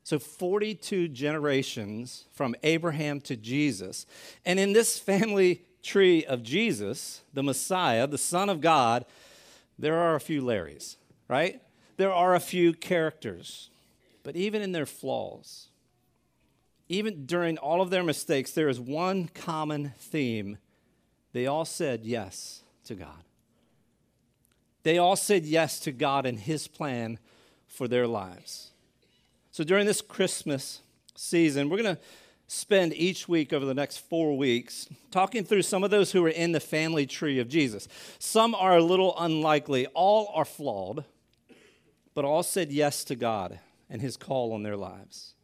So, 0.04 0.18
42 0.18 1.08
generations 1.08 2.24
from 2.32 2.54
Abraham 2.62 3.20
to 3.22 3.36
Jesus. 3.36 4.06
And 4.44 4.58
in 4.58 4.72
this 4.72 4.98
family 4.98 5.62
tree 5.82 6.24
of 6.24 6.42
Jesus, 6.42 7.22
the 7.32 7.42
Messiah, 7.42 8.06
the 8.06 8.18
Son 8.18 8.48
of 8.48 8.60
God, 8.60 9.04
there 9.78 9.98
are 9.98 10.14
a 10.14 10.20
few 10.20 10.42
Larrys, 10.42 10.96
right? 11.28 11.60
There 11.96 12.12
are 12.12 12.34
a 12.34 12.40
few 12.40 12.72
characters. 12.72 13.70
But 14.22 14.36
even 14.36 14.62
in 14.62 14.72
their 14.72 14.86
flaws, 14.86 15.68
even 16.88 17.26
during 17.26 17.58
all 17.58 17.80
of 17.80 17.90
their 17.90 18.02
mistakes, 18.02 18.52
there 18.52 18.68
is 18.68 18.80
one 18.80 19.28
common 19.28 19.92
theme. 19.98 20.58
They 21.32 21.46
all 21.46 21.64
said 21.64 22.04
yes 22.04 22.62
to 22.84 22.94
God. 22.94 23.24
They 24.82 24.98
all 24.98 25.16
said 25.16 25.44
yes 25.44 25.78
to 25.80 25.92
God 25.92 26.26
and 26.26 26.38
His 26.38 26.66
plan 26.66 27.18
for 27.66 27.88
their 27.88 28.06
lives. 28.06 28.70
So 29.50 29.64
during 29.64 29.86
this 29.86 30.00
Christmas 30.00 30.80
season, 31.14 31.68
we're 31.68 31.82
going 31.82 31.96
to 31.96 32.02
spend 32.48 32.92
each 32.94 33.28
week 33.28 33.52
over 33.52 33.64
the 33.64 33.74
next 33.74 33.98
four 33.98 34.36
weeks 34.36 34.88
talking 35.10 35.44
through 35.44 35.62
some 35.62 35.84
of 35.84 35.90
those 35.90 36.12
who 36.12 36.24
are 36.24 36.30
in 36.30 36.52
the 36.52 36.60
family 36.60 37.06
tree 37.06 37.38
of 37.38 37.48
Jesus. 37.48 37.88
Some 38.18 38.54
are 38.54 38.76
a 38.76 38.82
little 38.82 39.14
unlikely, 39.18 39.86
all 39.88 40.30
are 40.34 40.44
flawed, 40.44 41.04
but 42.14 42.24
all 42.24 42.42
said 42.42 42.70
yes 42.70 43.04
to 43.04 43.14
God 43.14 43.58
and 43.88 44.02
His 44.02 44.16
call 44.16 44.52
on 44.52 44.62
their 44.62 44.76
lives. 44.76 45.34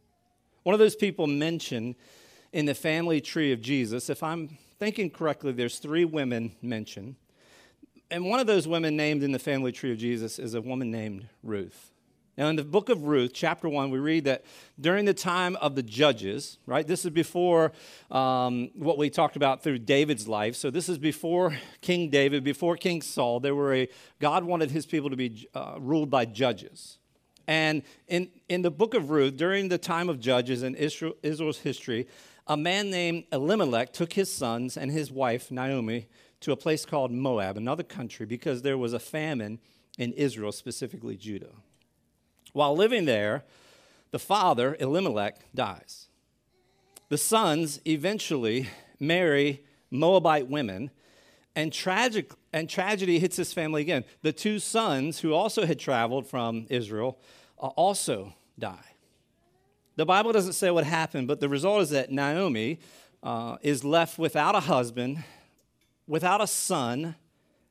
One 0.69 0.75
of 0.75 0.79
those 0.79 0.95
people 0.95 1.25
mentioned 1.25 1.95
in 2.53 2.67
the 2.67 2.75
family 2.75 3.21
tree 3.21 3.51
of 3.51 3.59
Jesus, 3.59 4.07
if 4.07 4.21
I'm 4.21 4.59
thinking 4.77 5.09
correctly, 5.09 5.51
there's 5.51 5.79
three 5.79 6.05
women 6.05 6.51
mentioned. 6.61 7.15
And 8.11 8.25
one 8.25 8.39
of 8.39 8.45
those 8.45 8.67
women 8.67 8.95
named 8.95 9.23
in 9.23 9.31
the 9.31 9.39
family 9.39 9.71
tree 9.71 9.91
of 9.91 9.97
Jesus 9.97 10.37
is 10.37 10.53
a 10.53 10.61
woman 10.61 10.91
named 10.91 11.27
Ruth. 11.41 11.91
Now, 12.37 12.49
in 12.49 12.55
the 12.55 12.63
book 12.63 12.89
of 12.89 13.05
Ruth, 13.05 13.31
chapter 13.33 13.67
1, 13.67 13.89
we 13.89 13.97
read 13.97 14.25
that 14.25 14.45
during 14.79 15.05
the 15.05 15.13
time 15.15 15.55
of 15.55 15.73
the 15.73 15.81
judges, 15.81 16.59
right? 16.67 16.85
This 16.85 17.03
is 17.03 17.09
before 17.09 17.71
um, 18.11 18.69
what 18.75 18.99
we 18.99 19.09
talked 19.09 19.37
about 19.37 19.63
through 19.63 19.79
David's 19.79 20.27
life. 20.27 20.55
So, 20.55 20.69
this 20.69 20.87
is 20.87 20.99
before 20.99 21.57
King 21.81 22.11
David, 22.11 22.43
before 22.43 22.77
King 22.77 23.01
Saul. 23.01 23.39
There 23.39 23.55
were 23.55 23.73
a, 23.73 23.89
God 24.19 24.43
wanted 24.43 24.69
his 24.69 24.85
people 24.85 25.09
to 25.09 25.15
be 25.15 25.49
uh, 25.55 25.77
ruled 25.79 26.11
by 26.11 26.25
judges. 26.25 26.98
And 27.49 27.81
in, 28.07 28.29
in 28.47 28.61
the 28.61 28.69
book 28.69 28.93
of 28.93 29.09
Ruth, 29.09 29.35
during 29.35 29.69
the 29.69 29.79
time 29.79 30.07
of 30.07 30.19
Judges 30.19 30.61
in 30.61 30.75
Israel, 30.75 31.15
Israel's 31.23 31.57
history, 31.57 32.07
a 32.45 32.55
man 32.55 32.91
named 32.91 33.23
Elimelech 33.31 33.91
took 33.91 34.13
his 34.13 34.31
sons 34.31 34.77
and 34.77 34.91
his 34.91 35.11
wife, 35.11 35.49
Naomi, 35.49 36.05
to 36.41 36.51
a 36.51 36.55
place 36.55 36.85
called 36.85 37.11
Moab, 37.11 37.57
another 37.57 37.81
country, 37.81 38.27
because 38.27 38.61
there 38.61 38.77
was 38.77 38.93
a 38.93 38.99
famine 38.99 39.57
in 39.97 40.13
Israel, 40.13 40.51
specifically 40.51 41.17
Judah. 41.17 41.53
While 42.53 42.75
living 42.75 43.05
there, 43.05 43.45
the 44.11 44.19
father, 44.19 44.77
Elimelech, 44.79 45.39
dies. 45.55 46.07
The 47.09 47.17
sons 47.17 47.81
eventually 47.83 48.69
marry 48.99 49.63
Moabite 49.89 50.47
women, 50.47 50.91
and 51.55 51.73
tragic, 51.73 52.31
and 52.53 52.69
tragedy 52.69 53.19
hits 53.19 53.35
his 53.35 53.53
family 53.53 53.81
again. 53.81 54.05
The 54.21 54.31
two 54.31 54.59
sons, 54.59 55.19
who 55.19 55.33
also 55.33 55.65
had 55.65 55.79
traveled 55.79 56.27
from 56.27 56.67
Israel, 56.69 57.19
uh, 57.59 57.67
also 57.67 58.33
die. 58.57 58.85
The 59.95 60.05
Bible 60.05 60.31
doesn't 60.31 60.53
say 60.53 60.71
what 60.71 60.85
happened, 60.85 61.27
but 61.27 61.39
the 61.39 61.49
result 61.49 61.81
is 61.81 61.89
that 61.89 62.11
Naomi 62.11 62.79
uh, 63.21 63.57
is 63.61 63.83
left 63.83 64.17
without 64.17 64.55
a 64.55 64.61
husband, 64.61 65.23
without 66.07 66.39
a 66.41 66.47
son, 66.47 67.15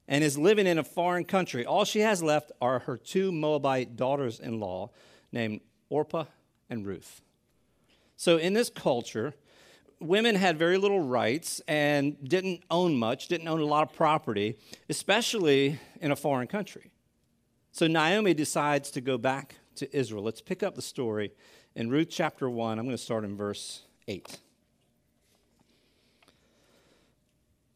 and 0.07 0.23
is 0.25 0.37
living 0.39 0.67
in 0.67 0.79
a 0.79 0.85
foreign 0.85 1.25
country. 1.25 1.65
All 1.65 1.85
she 1.85 2.01
has 2.01 2.23
left 2.23 2.53
are 2.61 2.81
her 2.81 2.97
two 2.97 3.33
Moabite 3.33 3.97
daughters 3.97 4.41
in 4.41 4.61
law 4.61 4.91
named 5.33 5.61
Orpah 5.89 6.25
and 6.69 6.87
Ruth. 6.87 7.23
So, 8.17 8.37
in 8.37 8.53
this 8.53 8.69
culture, 8.69 9.35
women 10.01 10.35
had 10.35 10.59
very 10.59 10.79
little 10.79 11.01
rights 11.01 11.61
and 11.67 12.17
didn't 12.29 12.63
own 12.71 12.97
much, 12.97 13.29
didn't 13.29 13.49
own 13.49 13.61
a 13.61 13.65
lot 13.65 13.83
of 13.89 13.97
property, 13.97 14.57
especially 14.89 15.79
in 16.01 16.11
a 16.11 16.17
foreign 16.17 16.47
country. 16.47 16.91
So 17.73 17.87
Naomi 17.87 18.35
decides 18.35 18.91
to 18.93 19.01
go 19.01 19.19
back 19.19 19.57
to 19.77 19.97
Israel. 19.97 20.23
Let's 20.25 20.41
pick 20.41 20.63
up 20.63 20.75
the 20.75 20.83
story 20.83 21.33
in 21.75 21.91
Ruth 21.91 22.09
chapter 22.11 22.49
1. 22.51 22.79
I'm 22.79 22.85
going 22.85 22.97
to 22.97 23.03
start 23.03 23.25
in 23.25 23.37
verse 23.37 23.83
8. 24.07 24.27
It 24.27 24.39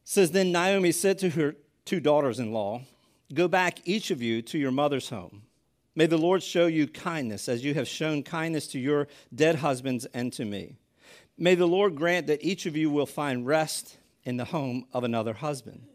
says 0.03 0.31
then 0.31 0.51
Naomi 0.51 0.91
said 0.91 1.17
to 1.19 1.29
her 1.31 1.55
two 1.85 1.99
daughters-in-law, 1.99 2.83
"Go 3.33 3.47
back 3.47 3.79
each 3.85 4.11
of 4.11 4.21
you 4.21 4.41
to 4.43 4.57
your 4.57 4.71
mother's 4.71 5.09
home. 5.09 5.43
May 5.95 6.05
the 6.05 6.17
Lord 6.17 6.43
show 6.43 6.67
you 6.67 6.87
kindness 6.87 7.47
as 7.47 7.63
you 7.63 7.73
have 7.75 7.87
shown 7.87 8.23
kindness 8.23 8.67
to 8.67 8.79
your 8.79 9.07
dead 9.33 9.55
husbands 9.57 10.05
and 10.13 10.33
to 10.33 10.45
me." 10.45 10.75
May 11.37 11.55
the 11.55 11.67
Lord 11.67 11.95
grant 11.95 12.27
that 12.27 12.43
each 12.43 12.65
of 12.65 12.77
you 12.77 12.89
will 12.89 13.05
find 13.05 13.45
rest 13.45 13.97
in 14.23 14.37
the 14.37 14.45
home 14.45 14.85
of 14.93 15.03
another 15.03 15.33
husband. 15.33 15.87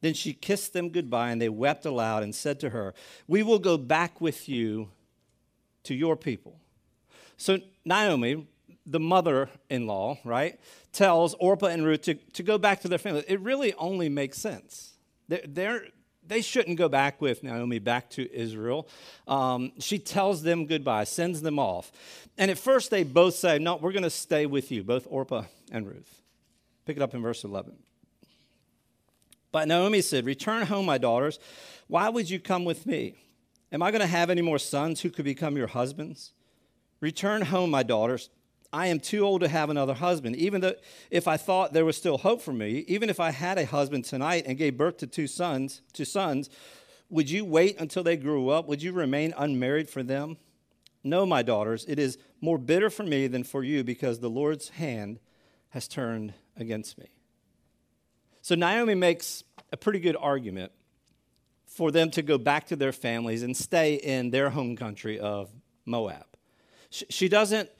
Then 0.00 0.14
she 0.14 0.32
kissed 0.32 0.72
them 0.72 0.90
goodbye, 0.90 1.30
and 1.30 1.40
they 1.40 1.48
wept 1.48 1.86
aloud 1.86 2.22
and 2.22 2.34
said 2.34 2.58
to 2.60 2.70
her, 2.70 2.92
We 3.28 3.42
will 3.42 3.60
go 3.60 3.78
back 3.78 4.20
with 4.20 4.48
you 4.48 4.90
to 5.84 5.94
your 5.94 6.16
people. 6.16 6.58
So 7.36 7.58
Naomi, 7.84 8.48
the 8.84 9.00
mother 9.00 9.48
in 9.70 9.86
law, 9.86 10.18
right, 10.24 10.58
tells 10.92 11.34
Orpah 11.34 11.66
and 11.66 11.84
Ruth 11.84 12.02
to, 12.02 12.14
to 12.14 12.42
go 12.42 12.58
back 12.58 12.80
to 12.80 12.88
their 12.88 12.98
family. 12.98 13.24
It 13.28 13.40
really 13.40 13.74
only 13.74 14.08
makes 14.08 14.38
sense. 14.38 14.94
They're, 15.28 15.42
they're 15.46 15.86
they 16.26 16.40
shouldn't 16.40 16.78
go 16.78 16.88
back 16.88 17.20
with 17.20 17.42
Naomi 17.42 17.78
back 17.78 18.10
to 18.10 18.32
Israel. 18.32 18.88
Um, 19.26 19.72
she 19.78 19.98
tells 19.98 20.42
them 20.42 20.66
goodbye, 20.66 21.04
sends 21.04 21.42
them 21.42 21.58
off. 21.58 21.90
And 22.38 22.50
at 22.50 22.58
first, 22.58 22.90
they 22.90 23.02
both 23.02 23.34
say, 23.34 23.58
No, 23.58 23.76
we're 23.76 23.92
going 23.92 24.02
to 24.02 24.10
stay 24.10 24.46
with 24.46 24.70
you, 24.70 24.82
both 24.82 25.06
Orpah 25.10 25.44
and 25.70 25.86
Ruth. 25.86 26.22
Pick 26.86 26.96
it 26.96 27.02
up 27.02 27.14
in 27.14 27.22
verse 27.22 27.44
11. 27.44 27.74
But 29.50 29.68
Naomi 29.68 30.00
said, 30.00 30.24
Return 30.24 30.66
home, 30.66 30.86
my 30.86 30.98
daughters. 30.98 31.38
Why 31.88 32.08
would 32.08 32.30
you 32.30 32.40
come 32.40 32.64
with 32.64 32.86
me? 32.86 33.14
Am 33.70 33.82
I 33.82 33.90
going 33.90 34.00
to 34.00 34.06
have 34.06 34.30
any 34.30 34.42
more 34.42 34.58
sons 34.58 35.00
who 35.00 35.10
could 35.10 35.24
become 35.24 35.56
your 35.56 35.66
husbands? 35.66 36.32
Return 37.00 37.42
home, 37.42 37.70
my 37.70 37.82
daughters. 37.82 38.30
I 38.72 38.86
am 38.86 39.00
too 39.00 39.20
old 39.20 39.42
to 39.42 39.48
have 39.48 39.68
another 39.68 39.94
husband. 39.94 40.36
Even 40.36 40.60
though 40.62 40.74
if 41.10 41.28
I 41.28 41.36
thought 41.36 41.72
there 41.72 41.84
was 41.84 41.96
still 41.96 42.18
hope 42.18 42.40
for 42.40 42.52
me, 42.52 42.84
even 42.88 43.10
if 43.10 43.20
I 43.20 43.30
had 43.30 43.58
a 43.58 43.66
husband 43.66 44.04
tonight 44.04 44.44
and 44.46 44.56
gave 44.56 44.76
birth 44.76 44.96
to 44.98 45.06
two 45.06 45.26
sons, 45.26 45.82
two 45.92 46.06
sons, 46.06 46.48
would 47.10 47.28
you 47.28 47.44
wait 47.44 47.78
until 47.78 48.02
they 48.02 48.16
grew 48.16 48.48
up? 48.48 48.66
Would 48.68 48.82
you 48.82 48.92
remain 48.92 49.34
unmarried 49.36 49.90
for 49.90 50.02
them? 50.02 50.38
No, 51.04 51.26
my 51.26 51.42
daughters, 51.42 51.84
it 51.86 51.98
is 51.98 52.16
more 52.40 52.58
bitter 52.58 52.88
for 52.88 53.02
me 53.02 53.26
than 53.26 53.44
for 53.44 53.62
you 53.62 53.84
because 53.84 54.20
the 54.20 54.30
Lord's 54.30 54.70
hand 54.70 55.18
has 55.70 55.88
turned 55.88 56.32
against 56.56 56.96
me. 56.98 57.08
So 58.40 58.54
Naomi 58.54 58.94
makes 58.94 59.44
a 59.72 59.76
pretty 59.76 60.00
good 60.00 60.16
argument 60.18 60.72
for 61.66 61.90
them 61.90 62.10
to 62.12 62.22
go 62.22 62.38
back 62.38 62.66
to 62.68 62.76
their 62.76 62.92
families 62.92 63.42
and 63.42 63.56
stay 63.56 63.94
in 63.94 64.30
their 64.30 64.50
home 64.50 64.76
country 64.76 65.18
of 65.18 65.50
Moab. 65.84 66.26
She 66.90 67.28
doesn't 67.28 67.70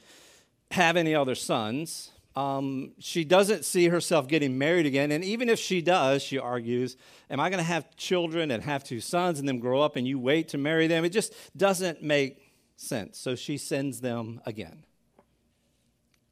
have 0.73 0.97
any 0.97 1.15
other 1.15 1.35
sons. 1.35 2.11
Um, 2.35 2.93
she 2.97 3.23
doesn't 3.23 3.63
see 3.63 3.89
herself 3.89 4.27
getting 4.27 4.57
married 4.57 4.87
again. 4.87 5.11
And 5.11 5.23
even 5.23 5.49
if 5.49 5.59
she 5.59 5.81
does, 5.81 6.23
she 6.23 6.39
argues, 6.39 6.97
Am 7.29 7.39
I 7.39 7.49
going 7.49 7.59
to 7.59 7.63
have 7.63 7.95
children 7.95 8.51
and 8.51 8.63
have 8.63 8.83
two 8.83 8.99
sons 8.99 9.39
and 9.39 9.47
then 9.47 9.59
grow 9.59 9.81
up 9.81 9.95
and 9.95 10.07
you 10.07 10.19
wait 10.19 10.49
to 10.49 10.57
marry 10.57 10.87
them? 10.87 11.05
It 11.05 11.09
just 11.09 11.33
doesn't 11.55 12.01
make 12.01 12.51
sense. 12.75 13.19
So 13.19 13.35
she 13.35 13.57
sends 13.57 14.01
them 14.01 14.41
again. 14.45 14.83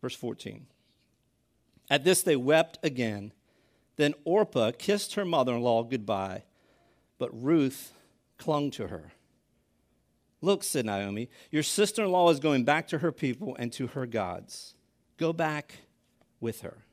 Verse 0.02 0.16
14. 0.16 0.66
At 1.90 2.04
this 2.04 2.24
they 2.24 2.36
wept 2.36 2.80
again. 2.84 3.34
Then 3.98 4.16
Orpah 4.26 4.72
kissed 4.72 5.14
her 5.16 5.26
mother 5.26 5.54
in 5.54 5.62
law 5.62 5.84
goodbye, 5.84 6.44
but 7.20 7.30
Ruth 7.32 7.94
clung 8.38 8.72
to 8.72 8.88
her. 8.88 9.12
Look, 10.42 10.64
said 10.64 10.86
Naomi, 10.86 11.30
your 11.52 11.64
sister 11.64 12.04
in 12.04 12.12
law 12.12 12.30
is 12.32 12.40
going 12.40 12.64
back 12.64 12.88
to 12.88 12.98
her 13.00 13.12
people 13.12 13.56
and 13.60 13.72
to 13.74 13.88
her 13.88 14.06
gods. 14.06 14.74
Go 15.18 15.32
back 15.32 15.82
with 16.40 16.62
her. 16.62 16.86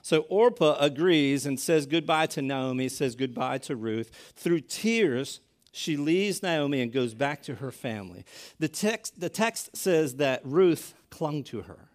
So 0.00 0.20
Orpah 0.28 0.76
agrees 0.78 1.44
and 1.44 1.58
says 1.58 1.86
goodbye 1.86 2.26
to 2.26 2.42
Naomi, 2.42 2.88
says 2.88 3.14
goodbye 3.14 3.58
to 3.58 3.76
Ruth. 3.76 4.10
Through 4.36 4.60
tears, 4.60 5.40
she 5.72 5.96
leaves 5.96 6.42
Naomi 6.42 6.80
and 6.80 6.92
goes 6.92 7.14
back 7.14 7.42
to 7.44 7.56
her 7.56 7.72
family. 7.72 8.24
The 8.58 8.68
text, 8.68 9.20
the 9.20 9.28
text 9.28 9.76
says 9.76 10.16
that 10.16 10.40
Ruth 10.44 10.94
clung 11.10 11.44
to 11.44 11.62
her. 11.62 11.88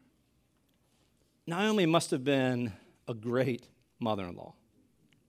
Naomi 1.46 1.86
must 1.86 2.12
have 2.12 2.24
been 2.24 2.74
a 3.08 3.14
great 3.14 3.68
mother 4.00 4.26
in 4.26 4.36
law 4.36 4.54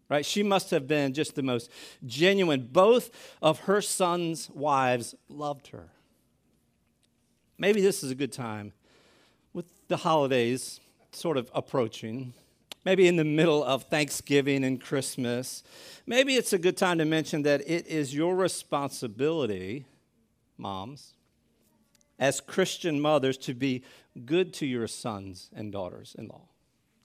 right? 0.08 0.24
She 0.24 0.42
must 0.42 0.70
have 0.70 0.86
been 0.86 1.14
just 1.14 1.34
the 1.34 1.42
most 1.42 1.70
genuine. 2.06 2.68
Both 2.72 3.10
of 3.42 3.60
her 3.60 3.80
sons' 3.80 4.50
wives 4.50 5.14
loved 5.28 5.68
her. 5.68 5.90
Maybe 7.58 7.80
this 7.80 8.02
is 8.02 8.10
a 8.10 8.14
good 8.14 8.32
time 8.32 8.72
with 9.52 9.66
the 9.88 9.98
holidays 9.98 10.80
sort 11.12 11.36
of 11.36 11.50
approaching. 11.54 12.34
Maybe 12.84 13.08
in 13.08 13.16
the 13.16 13.24
middle 13.24 13.62
of 13.64 13.84
Thanksgiving 13.84 14.64
and 14.64 14.80
Christmas. 14.80 15.62
Maybe 16.06 16.36
it's 16.36 16.52
a 16.52 16.58
good 16.58 16.76
time 16.76 16.98
to 16.98 17.04
mention 17.04 17.42
that 17.42 17.60
it 17.68 17.86
is 17.86 18.14
your 18.14 18.34
responsibility, 18.36 19.84
moms, 20.56 21.14
as 22.18 22.40
Christian 22.40 23.00
mothers, 23.00 23.36
to 23.38 23.52
be 23.52 23.82
good 24.24 24.54
to 24.54 24.66
your 24.66 24.86
sons 24.86 25.50
and 25.54 25.70
daughters 25.70 26.14
in 26.18 26.28
law. 26.28 26.42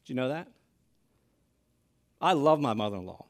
Do 0.06 0.14
you 0.14 0.16
know 0.16 0.30
that? 0.30 0.48
I 2.24 2.32
love 2.32 2.62
my 2.62 2.74
mother 2.74 2.96
in 2.96 3.06
law. 3.06 3.26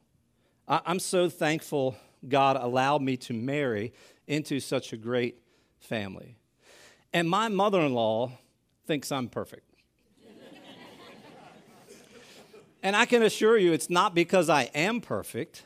I'm 0.67 0.99
so 0.99 1.27
thankful 1.27 1.95
God 2.29 2.57
allowed 2.57 3.01
me 3.01 3.17
to 3.17 3.33
marry 3.33 3.91
into 4.27 4.59
such 4.59 4.93
a 4.93 4.97
great 4.97 5.41
family. 5.79 6.37
And 7.11 7.27
my 7.27 7.47
mother 7.47 7.81
in 7.81 7.95
law 7.95 8.33
thinks 8.85 9.11
I'm 9.11 9.29
perfect. 9.29 9.67
and 12.83 12.95
I 12.95 13.05
can 13.05 13.23
assure 13.23 13.57
you, 13.57 13.73
it's 13.73 13.89
not 13.89 14.13
because 14.13 14.47
I 14.47 14.69
am 14.75 15.01
perfect, 15.01 15.63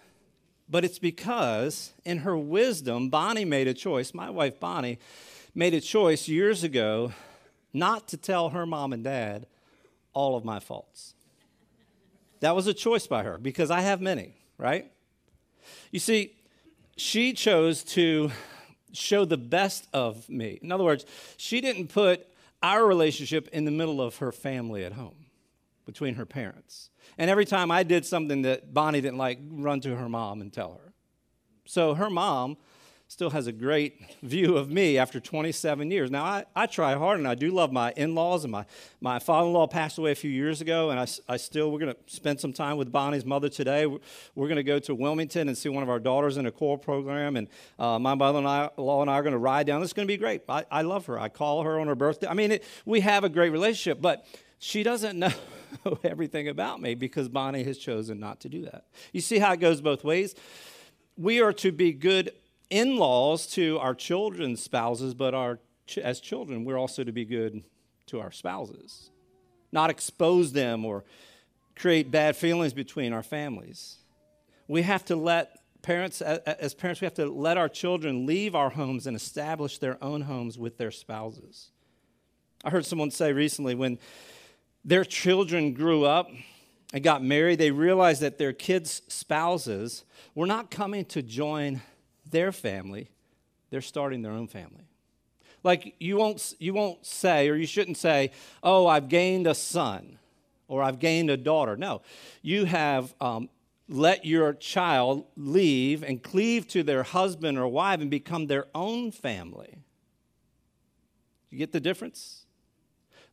but 0.70 0.86
it's 0.86 0.98
because 0.98 1.92
in 2.06 2.20
her 2.20 2.38
wisdom, 2.38 3.10
Bonnie 3.10 3.46
made 3.46 3.68
a 3.68 3.74
choice. 3.74 4.14
My 4.14 4.30
wife, 4.30 4.58
Bonnie, 4.58 5.00
made 5.54 5.74
a 5.74 5.82
choice 5.82 6.30
years 6.30 6.64
ago 6.64 7.12
not 7.74 8.08
to 8.08 8.16
tell 8.16 8.50
her 8.50 8.66
mom 8.66 8.94
and 8.94 9.04
dad 9.04 9.48
all 10.14 10.38
of 10.38 10.46
my 10.46 10.62
faults. 10.62 11.14
That 12.40 12.56
was 12.56 12.68
a 12.68 12.74
choice 12.74 13.08
by 13.08 13.24
her 13.24 13.38
because 13.38 13.72
I 13.72 13.82
have 13.82 14.02
many, 14.02 14.36
right? 14.58 14.92
You 15.92 16.00
see, 16.00 16.36
she 16.96 17.34
chose 17.34 17.84
to 17.86 18.32
show 18.94 19.26
the 19.26 19.38
best 19.38 19.88
of 19.94 20.28
me. 20.30 20.60
In 20.62 20.72
other 20.72 20.84
words, 20.84 21.06
she 21.38 21.62
didn't 21.62 21.88
put 21.88 22.28
our 22.64 22.86
relationship 22.86 23.48
in 23.50 23.66
the 23.66 23.72
middle 23.72 24.02
of 24.02 24.18
her 24.18 24.32
family 24.32 24.84
at 24.84 24.94
home 24.94 25.26
between 25.86 26.16
her 26.16 26.26
parents. 26.26 26.90
And 27.18 27.30
every 27.30 27.46
time 27.46 27.72
I 27.72 27.84
did 27.84 28.06
something 28.06 28.42
that 28.44 28.74
Bonnie 28.74 29.02
didn't 29.02 29.18
like, 29.18 29.40
run 29.50 29.80
to 29.82 29.96
her 29.96 30.10
mom 30.10 30.42
and 30.42 30.52
tell 30.52 30.82
her. 30.84 30.94
So 31.66 31.94
her 31.94 32.10
mom 32.10 32.58
still 33.10 33.30
has 33.30 33.48
a 33.48 33.52
great 33.52 34.02
view 34.22 34.58
of 34.58 34.70
me 34.70 34.98
after 34.98 35.20
27 35.20 35.90
years. 35.92 36.12
Now, 36.12 36.24
I, 36.26 36.46
I 36.56 36.66
try 36.66 36.96
hard 36.96 37.20
and 37.20 37.28
I 37.28 37.36
do 37.36 37.52
love 37.52 37.72
my 37.72 37.94
in 37.96 38.16
laws, 38.16 38.44
and 38.44 38.52
my, 38.52 38.66
my 39.02 39.20
father 39.20 39.48
in 39.48 39.54
law 39.54 39.68
passed 39.68 39.98
away 39.98 40.12
a 40.12 40.16
few 40.16 40.30
years 40.30 40.62
ago, 40.62 40.90
and 40.90 41.00
I, 41.00 41.08
I 41.28 41.38
still, 41.38 41.72
we're 41.72 41.80
going 41.80 41.94
to 41.94 42.14
spend 42.14 42.40
some 42.40 42.54
time 42.54 42.78
with 42.78 42.92
Bonnie's 42.92 43.26
mother 43.26 43.50
today. 43.50 43.86
We're, 43.86 44.00
we're 44.36 44.48
going 44.48 44.58
to 44.58 44.64
go 44.64 44.80
to 44.80 44.96
Wilmington 44.96 45.48
and 45.48 45.58
see 45.58 45.70
one 45.70 45.84
of 45.84 45.90
our 45.90 46.00
daughters 46.00 46.38
in 46.38 46.46
a 46.46 46.52
core 46.52 46.78
program, 46.78 47.38
and 47.38 47.48
uh, 47.80 47.98
my 47.98 48.14
mother 48.14 48.40
in 48.40 48.46
law 48.84 49.02
and 49.02 49.10
I 49.10 49.14
are 49.14 49.24
going 49.24 49.34
to 49.34 49.40
ride 49.40 49.68
down. 49.68 49.82
It's 49.82 49.94
going 49.94 50.08
to 50.08 50.12
be 50.12 50.18
great. 50.18 50.42
I, 50.50 50.66
I 50.70 50.82
love 50.82 51.06
her. 51.06 51.20
I 51.20 51.30
call 51.30 51.64
her 51.64 51.80
on 51.80 51.88
her 51.88 51.96
birthday. 51.96 52.28
I 52.28 52.34
mean, 52.34 52.52
it, 52.52 52.64
we 52.86 53.00
have 53.02 53.24
a 53.24 53.30
great 53.30 53.50
relationship, 53.50 54.02
but 54.02 54.26
she 54.60 54.84
doesn't 54.84 55.18
know. 55.20 55.32
everything 56.04 56.48
about 56.48 56.82
me 56.82 56.96
because 56.96 57.28
Bonnie 57.28 57.64
has 57.64 57.78
chosen 57.78 58.20
not 58.22 58.40
to 58.40 58.50
do 58.50 58.64
that. 58.64 58.86
You 59.12 59.20
see 59.20 59.38
how 59.38 59.52
it 59.52 59.60
goes 59.60 59.82
both 59.82 60.04
ways? 60.04 60.34
We 61.18 61.42
are 61.42 61.52
to 61.54 61.72
be 61.74 61.92
good 61.92 62.32
in 62.70 62.98
laws 62.98 63.48
to 63.48 63.80
our 63.80 63.96
children's 63.96 64.62
spouses, 64.62 65.14
but 65.14 65.34
our, 65.34 65.60
as 66.02 66.20
children, 66.20 66.66
we're 66.66 66.78
also 66.78 67.04
to 67.04 67.12
be 67.12 67.26
good 67.26 67.64
to 68.08 68.20
our 68.20 68.32
spouses, 68.32 69.10
not 69.72 69.90
expose 69.90 70.54
them 70.54 70.86
or 70.86 71.04
create 71.76 72.12
bad 72.12 72.36
feelings 72.36 72.74
between 72.74 73.14
our 73.14 73.24
families. 73.24 73.98
We 74.68 74.82
have 74.82 75.06
to 75.06 75.16
let 75.16 75.62
parents, 75.82 76.22
as 76.22 76.74
parents, 76.74 77.02
we 77.02 77.06
have 77.06 77.14
to 77.16 77.28
let 77.28 77.58
our 77.58 77.70
children 77.70 78.26
leave 78.26 78.56
our 78.56 78.70
homes 78.70 79.08
and 79.08 79.16
establish 79.16 79.78
their 79.78 80.02
own 80.04 80.22
homes 80.22 80.58
with 80.58 80.78
their 80.78 80.92
spouses. 80.92 81.72
I 82.64 82.72
heard 82.72 82.86
someone 82.86 83.12
say 83.12 83.32
recently 83.32 83.76
when 83.76 84.00
their 84.84 85.06
children 85.06 85.74
grew 85.74 86.06
up 86.06 86.30
and 86.94 87.04
got 87.04 87.24
married, 87.24 87.60
they 87.60 87.72
realized 87.72 88.22
that 88.22 88.38
their 88.38 88.54
kids' 88.54 89.02
spouses 89.08 90.04
were 90.34 90.48
not 90.48 90.72
coming 90.72 91.06
to 91.06 91.22
join 91.22 91.82
their 92.32 92.52
family, 92.52 93.10
they're 93.70 93.82
starting 93.82 94.22
their 94.22 94.32
own 94.32 94.48
family. 94.48 94.88
Like 95.64 95.96
you 96.00 96.18
won't, 96.18 96.54
you 96.60 96.74
won't 96.74 97.06
say, 97.06 97.50
or 97.50 97.56
you 97.56 97.66
shouldn't 97.66 97.98
say, 97.98 98.32
oh, 98.64 98.88
I've 98.88 99.10
gained 99.10 99.48
a 99.48 99.56
son 99.56 100.18
or 100.68 100.82
I've 100.84 101.00
gained 101.00 101.30
a 101.30 101.38
daughter. 101.38 101.76
No, 101.76 102.02
you 102.42 102.66
have 102.66 103.14
um, 103.20 103.50
let 103.90 104.26
your 104.26 104.54
child 104.54 105.26
leave 105.36 106.04
and 106.04 106.22
cleave 106.22 106.68
to 106.70 106.84
their 106.84 107.04
husband 107.04 107.58
or 107.58 107.68
wife 107.68 108.02
and 108.02 108.10
become 108.10 108.48
their 108.48 108.68
own 108.76 109.12
family. 109.12 109.80
You 111.50 111.58
get 111.58 111.72
the 111.72 111.80
difference? 111.80 112.46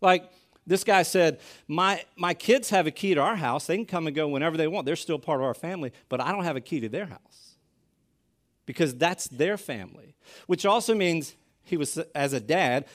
Like 0.00 0.30
this 0.66 0.84
guy 0.84 1.02
said, 1.02 1.40
my, 1.68 2.04
my 2.16 2.32
kids 2.32 2.70
have 2.70 2.86
a 2.86 2.90
key 2.90 3.14
to 3.14 3.20
our 3.20 3.36
house. 3.36 3.66
They 3.66 3.76
can 3.76 3.86
come 3.86 4.06
and 4.06 4.14
go 4.14 4.28
whenever 4.28 4.56
they 4.56 4.68
want. 4.68 4.86
They're 4.86 4.96
still 4.96 5.18
part 5.18 5.40
of 5.40 5.44
our 5.44 5.54
family, 5.54 5.92
but 6.08 6.20
I 6.20 6.32
don't 6.32 6.44
have 6.44 6.56
a 6.56 6.60
key 6.60 6.80
to 6.80 6.88
their 6.88 7.06
house 7.06 7.43
because 8.66 8.94
that's 8.94 9.28
their 9.28 9.56
family, 9.56 10.16
which 10.46 10.64
also 10.64 10.94
means 10.94 11.36
he 11.62 11.76
was, 11.76 11.98
as 12.14 12.32
a 12.32 12.40
dad, 12.40 12.86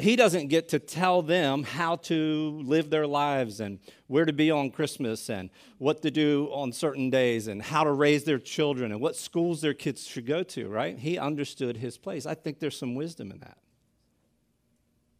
he 0.00 0.16
doesn't 0.16 0.48
get 0.48 0.68
to 0.70 0.78
tell 0.78 1.22
them 1.22 1.62
how 1.62 1.96
to 1.96 2.60
live 2.64 2.90
their 2.90 3.06
lives 3.06 3.60
and 3.60 3.78
where 4.06 4.24
to 4.24 4.32
be 4.32 4.50
on 4.50 4.70
Christmas 4.70 5.28
and 5.28 5.50
what 5.78 6.02
to 6.02 6.10
do 6.10 6.48
on 6.52 6.72
certain 6.72 7.10
days 7.10 7.48
and 7.48 7.60
how 7.62 7.84
to 7.84 7.92
raise 7.92 8.24
their 8.24 8.38
children 8.38 8.92
and 8.92 9.00
what 9.00 9.16
schools 9.16 9.60
their 9.60 9.74
kids 9.74 10.06
should 10.06 10.26
go 10.26 10.42
to, 10.42 10.68
right? 10.68 10.98
He 10.98 11.18
understood 11.18 11.76
his 11.76 11.98
place. 11.98 12.26
I 12.26 12.34
think 12.34 12.58
there's 12.58 12.78
some 12.78 12.94
wisdom 12.94 13.30
in 13.30 13.40
that. 13.40 13.58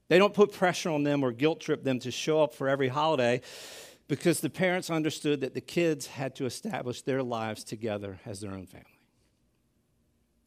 They 0.09 0.19
don't 0.19 0.35
put 0.35 0.53
pressure 0.53 0.91
on 0.91 1.05
them 1.05 1.23
or 1.23 1.31
guilt 1.31 1.61
trip 1.61 1.85
them 1.85 2.01
to 2.01 2.11
show 2.11 2.43
up 2.43 2.55
for 2.55 2.69
every 2.69 2.89
holiday 2.89 3.43
because 4.09 4.41
the 4.41 4.51
parents 4.51 4.91
understood 4.91 5.41
that 5.43 5.55
the 5.55 5.61
kids 5.61 6.09
had 6.09 6.35
to 6.37 6.47
establish 6.47 7.03
their 7.03 7.23
lives 7.23 7.63
together 7.63 8.19
as 8.27 8.41
their 8.41 8.51
own 8.51 8.67
family. 8.67 9.00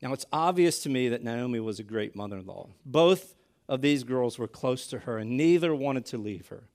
Now, 0.03 0.11
it's 0.11 0.25
obvious 0.33 0.83
to 0.83 0.89
me 0.89 1.07
that 1.07 1.23
Naomi 1.23 1.61
was 1.61 1.79
a 1.79 1.83
great 1.83 2.13
mother 2.13 2.39
in 2.39 2.45
law. 2.45 2.67
Both 2.85 3.35
of 3.69 3.79
these 3.81 4.03
girls 4.03 4.37
were 4.37 4.49
close 4.49 4.85
to 4.87 4.99
her, 4.99 5.17
and 5.17 5.37
neither 5.37 5.73
wanted 5.73 6.05
to 6.07 6.17
leave 6.17 6.49
her. 6.49 6.65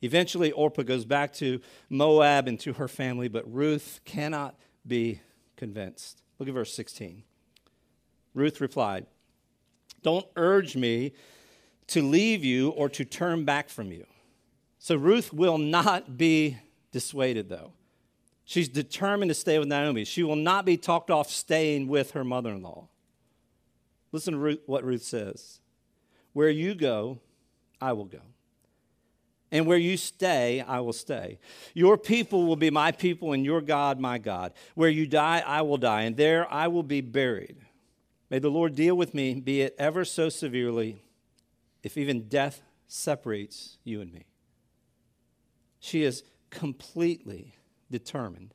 Eventually, 0.00 0.52
Orpah 0.52 0.82
goes 0.82 1.04
back 1.04 1.34
to 1.34 1.60
Moab 1.90 2.48
and 2.48 2.58
to 2.60 2.72
her 2.72 2.88
family, 2.88 3.28
but 3.28 3.52
Ruth 3.52 4.00
cannot 4.06 4.58
be 4.86 5.20
convinced. 5.56 6.22
Look 6.38 6.48
at 6.48 6.54
verse 6.54 6.72
16. 6.72 7.24
Ruth 8.32 8.58
replied, 8.62 9.04
Don't 10.02 10.26
urge 10.34 10.76
me 10.76 11.12
to 11.88 12.00
leave 12.00 12.42
you 12.42 12.70
or 12.70 12.88
to 12.88 13.04
turn 13.04 13.44
back 13.44 13.68
from 13.68 13.92
you. 13.92 14.06
So 14.78 14.96
Ruth 14.96 15.30
will 15.30 15.58
not 15.58 16.16
be 16.16 16.56
dissuaded, 16.90 17.50
though. 17.50 17.72
She's 18.48 18.68
determined 18.68 19.28
to 19.28 19.34
stay 19.34 19.58
with 19.58 19.66
Naomi. 19.66 20.04
She 20.04 20.22
will 20.22 20.36
not 20.36 20.64
be 20.64 20.76
talked 20.76 21.10
off 21.10 21.28
staying 21.28 21.88
with 21.88 22.12
her 22.12 22.22
mother 22.22 22.52
in 22.52 22.62
law. 22.62 22.88
Listen 24.12 24.34
to 24.34 24.38
Ruth, 24.38 24.60
what 24.66 24.84
Ruth 24.84 25.02
says 25.02 25.60
Where 26.32 26.48
you 26.48 26.76
go, 26.76 27.18
I 27.80 27.92
will 27.92 28.04
go. 28.04 28.20
And 29.50 29.66
where 29.66 29.78
you 29.78 29.96
stay, 29.96 30.60
I 30.60 30.80
will 30.80 30.92
stay. 30.92 31.38
Your 31.74 31.98
people 31.98 32.46
will 32.46 32.56
be 32.56 32.70
my 32.70 32.92
people, 32.92 33.32
and 33.32 33.44
your 33.44 33.60
God, 33.60 33.98
my 33.98 34.18
God. 34.18 34.52
Where 34.74 34.88
you 34.88 35.06
die, 35.06 35.42
I 35.44 35.62
will 35.62 35.76
die, 35.76 36.02
and 36.02 36.16
there 36.16 36.50
I 36.52 36.68
will 36.68 36.82
be 36.82 37.00
buried. 37.00 37.56
May 38.30 38.38
the 38.38 38.48
Lord 38.48 38.76
deal 38.76 38.96
with 38.96 39.12
me, 39.12 39.34
be 39.34 39.62
it 39.62 39.74
ever 39.78 40.04
so 40.04 40.28
severely, 40.28 41.02
if 41.82 41.96
even 41.96 42.28
death 42.28 42.62
separates 42.86 43.78
you 43.82 44.00
and 44.00 44.12
me. 44.12 44.26
She 45.80 46.02
is 46.02 46.22
completely 46.50 47.54
determined 47.90 48.54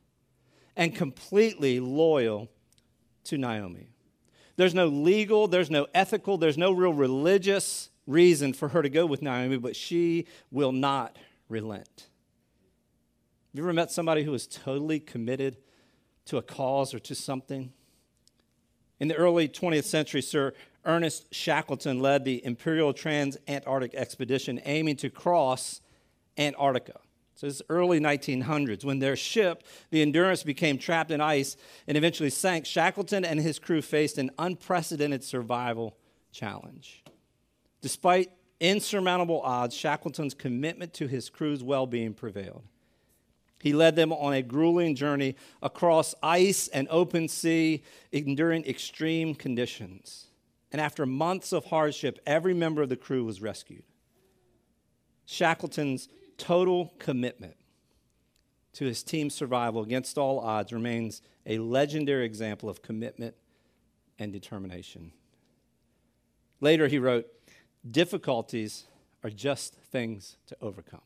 and 0.76 0.94
completely 0.94 1.80
loyal 1.80 2.48
to 3.24 3.38
Naomi. 3.38 3.88
There's 4.56 4.74
no 4.74 4.86
legal, 4.86 5.48
there's 5.48 5.70
no 5.70 5.86
ethical, 5.94 6.38
there's 6.38 6.58
no 6.58 6.72
real 6.72 6.92
religious 6.92 7.90
reason 8.06 8.52
for 8.52 8.68
her 8.68 8.82
to 8.82 8.88
go 8.88 9.06
with 9.06 9.22
Naomi, 9.22 9.56
but 9.56 9.76
she 9.76 10.26
will 10.50 10.72
not 10.72 11.16
relent. 11.48 12.08
Have 13.52 13.58
you 13.58 13.62
ever 13.64 13.72
met 13.72 13.90
somebody 13.90 14.24
who 14.24 14.34
is 14.34 14.46
totally 14.46 14.98
committed 14.98 15.58
to 16.26 16.38
a 16.38 16.42
cause 16.42 16.94
or 16.94 16.98
to 17.00 17.14
something? 17.14 17.72
In 18.98 19.08
the 19.08 19.14
early 19.14 19.48
20th 19.48 19.84
century, 19.84 20.22
Sir 20.22 20.52
Ernest 20.84 21.32
Shackleton 21.34 22.00
led 22.00 22.24
the 22.24 22.44
Imperial 22.44 22.92
Trans-Antarctic 22.92 23.94
Expedition 23.94 24.60
aiming 24.64 24.96
to 24.96 25.10
cross 25.10 25.80
Antarctica. 26.38 27.00
So 27.34 27.46
it's 27.46 27.62
early 27.68 27.98
1900s. 27.98 28.84
When 28.84 28.98
their 28.98 29.16
ship, 29.16 29.64
the 29.90 30.02
Endurance, 30.02 30.42
became 30.42 30.78
trapped 30.78 31.10
in 31.10 31.20
ice 31.20 31.56
and 31.86 31.96
eventually 31.96 32.30
sank, 32.30 32.66
Shackleton 32.66 33.24
and 33.24 33.40
his 33.40 33.58
crew 33.58 33.82
faced 33.82 34.18
an 34.18 34.30
unprecedented 34.38 35.24
survival 35.24 35.96
challenge. 36.30 37.02
Despite 37.80 38.30
insurmountable 38.60 39.40
odds, 39.42 39.74
Shackleton's 39.74 40.34
commitment 40.34 40.94
to 40.94 41.08
his 41.08 41.28
crew's 41.30 41.64
well 41.64 41.86
being 41.86 42.14
prevailed. 42.14 42.62
He 43.60 43.72
led 43.72 43.94
them 43.94 44.12
on 44.12 44.32
a 44.32 44.42
grueling 44.42 44.96
journey 44.96 45.36
across 45.62 46.16
ice 46.22 46.66
and 46.68 46.88
open 46.90 47.28
sea, 47.28 47.82
enduring 48.10 48.64
extreme 48.64 49.36
conditions. 49.36 50.26
And 50.72 50.80
after 50.80 51.06
months 51.06 51.52
of 51.52 51.66
hardship, 51.66 52.18
every 52.26 52.54
member 52.54 52.82
of 52.82 52.88
the 52.88 52.96
crew 52.96 53.24
was 53.24 53.40
rescued. 53.40 53.84
Shackleton's 55.26 56.08
total 56.36 56.92
commitment 56.98 57.56
to 58.74 58.84
his 58.84 59.02
team's 59.02 59.34
survival 59.34 59.82
against 59.82 60.16
all 60.16 60.40
odds 60.40 60.72
remains 60.72 61.22
a 61.46 61.58
legendary 61.58 62.24
example 62.24 62.68
of 62.68 62.82
commitment 62.82 63.34
and 64.18 64.32
determination. 64.32 65.12
Later, 66.60 66.88
he 66.88 66.98
wrote, 66.98 67.26
Difficulties 67.88 68.84
are 69.24 69.30
just 69.30 69.74
things 69.74 70.36
to 70.46 70.56
overcome. 70.60 71.00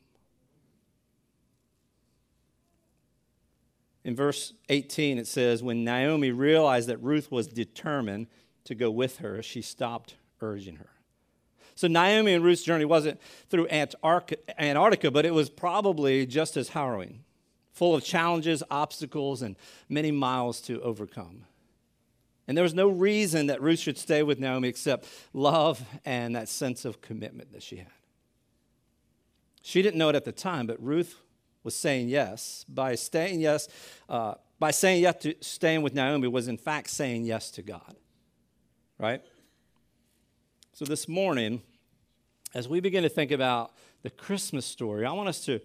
In 4.05 4.15
verse 4.15 4.53
18, 4.69 5.19
it 5.19 5.27
says, 5.27 5.63
When 5.63 5.83
Naomi 5.83 6.31
realized 6.31 6.89
that 6.89 7.03
Ruth 7.03 7.33
was 7.33 7.49
determined 7.49 8.29
to 8.65 8.75
go 8.75 8.91
with 8.91 9.19
her, 9.19 9.43
she 9.43 9.63
stopped 9.63 10.17
urging 10.41 10.77
her. 10.77 10.91
So 11.77 11.89
Naomi 11.89 12.33
and 12.33 12.43
Ruth's 12.43 12.63
journey 12.63 12.87
wasn't 12.87 13.21
through 13.51 13.69
Antarctica, 13.69 15.11
but 15.11 15.25
it 15.27 15.35
was 15.35 15.51
probably 15.51 16.27
just 16.27 16.57
as 16.57 16.71
harrowing, 16.71 17.21
full 17.73 17.95
of 17.95 18.03
challenges, 18.03 18.63
obstacles, 18.71 19.43
and 19.43 19.57
many 19.89 20.11
miles 20.11 20.61
to 20.63 20.81
overcome. 20.83 21.45
And 22.49 22.57
there 22.57 22.63
was 22.63 22.75
no 22.75 22.89
reason 22.89 23.49
that 23.49 23.61
Ruth 23.61 23.79
should 23.79 23.99
stay 23.99 24.23
with 24.23 24.41
Naomi 24.41 24.69
except 24.69 25.07
love 25.35 25.85
and 26.05 26.35
that 26.35 26.49
sense 26.49 26.85
of 26.85 27.03
commitment 27.03 27.53
that 27.53 27.63
she 27.63 27.77
had. 27.77 27.87
She 29.63 29.83
didn't 29.83 29.99
know 29.99 30.09
it 30.09 30.17
at 30.17 30.25
the 30.25 30.33
time, 30.33 30.67
but 30.67 30.83
Ruth 30.83 31.21
was 31.63 31.75
saying 31.75 32.09
yes. 32.09 32.65
By 32.69 32.95
staying 32.95 33.41
yes, 33.41 33.69
uh, 34.09 34.35
by 34.59 34.71
saying 34.71 35.03
yes 35.03 35.17
to 35.23 35.35
staying 35.41 35.83
with 35.83 35.93
Naomi 35.93 36.29
was 36.29 36.49
in 36.49 36.57
fact 36.57 36.89
saying 36.89 37.25
yes 37.25 37.51
to 37.53 37.63
God 37.63 37.97
right? 38.99 39.23
So 40.77 40.85
this 40.85 41.09
morning, 41.09 41.63
as 42.53 42.69
we 42.69 42.81
begin 42.81 43.03
to 43.03 43.09
think 43.09 43.31
about 43.31 43.73
the 44.03 44.11
Christmas 44.11 44.67
story, 44.67 45.07
I 45.07 45.13
want 45.13 45.27
us 45.27 45.43
to 45.47 45.59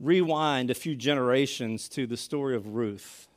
rewind 0.00 0.70
a 0.70 0.74
few 0.74 0.96
generations 0.96 1.86
to 1.90 2.06
the 2.06 2.16
story 2.16 2.56
of 2.56 2.68
Ruth. 2.68 3.28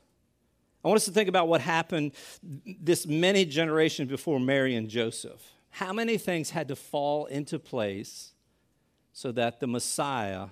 I 0.85 0.87
want 0.87 0.95
us 0.95 1.03
to 1.03 1.11
think 1.11 1.27
about 1.27 1.49
what 1.49 1.59
happened 1.59 2.13
this 2.41 3.05
many 3.05 3.43
generations 3.43 4.07
before 4.07 4.39
Mary 4.39 4.73
and 4.73 4.87
Joseph. 4.87 5.51
How 5.71 5.91
many 5.91 6.17
things 6.17 6.51
had 6.51 6.69
to 6.69 6.77
fall 6.77 7.25
into 7.25 7.59
place 7.59 8.31
so 9.11 9.33
that 9.33 9.59
the 9.59 9.67
Messiah 9.67 10.45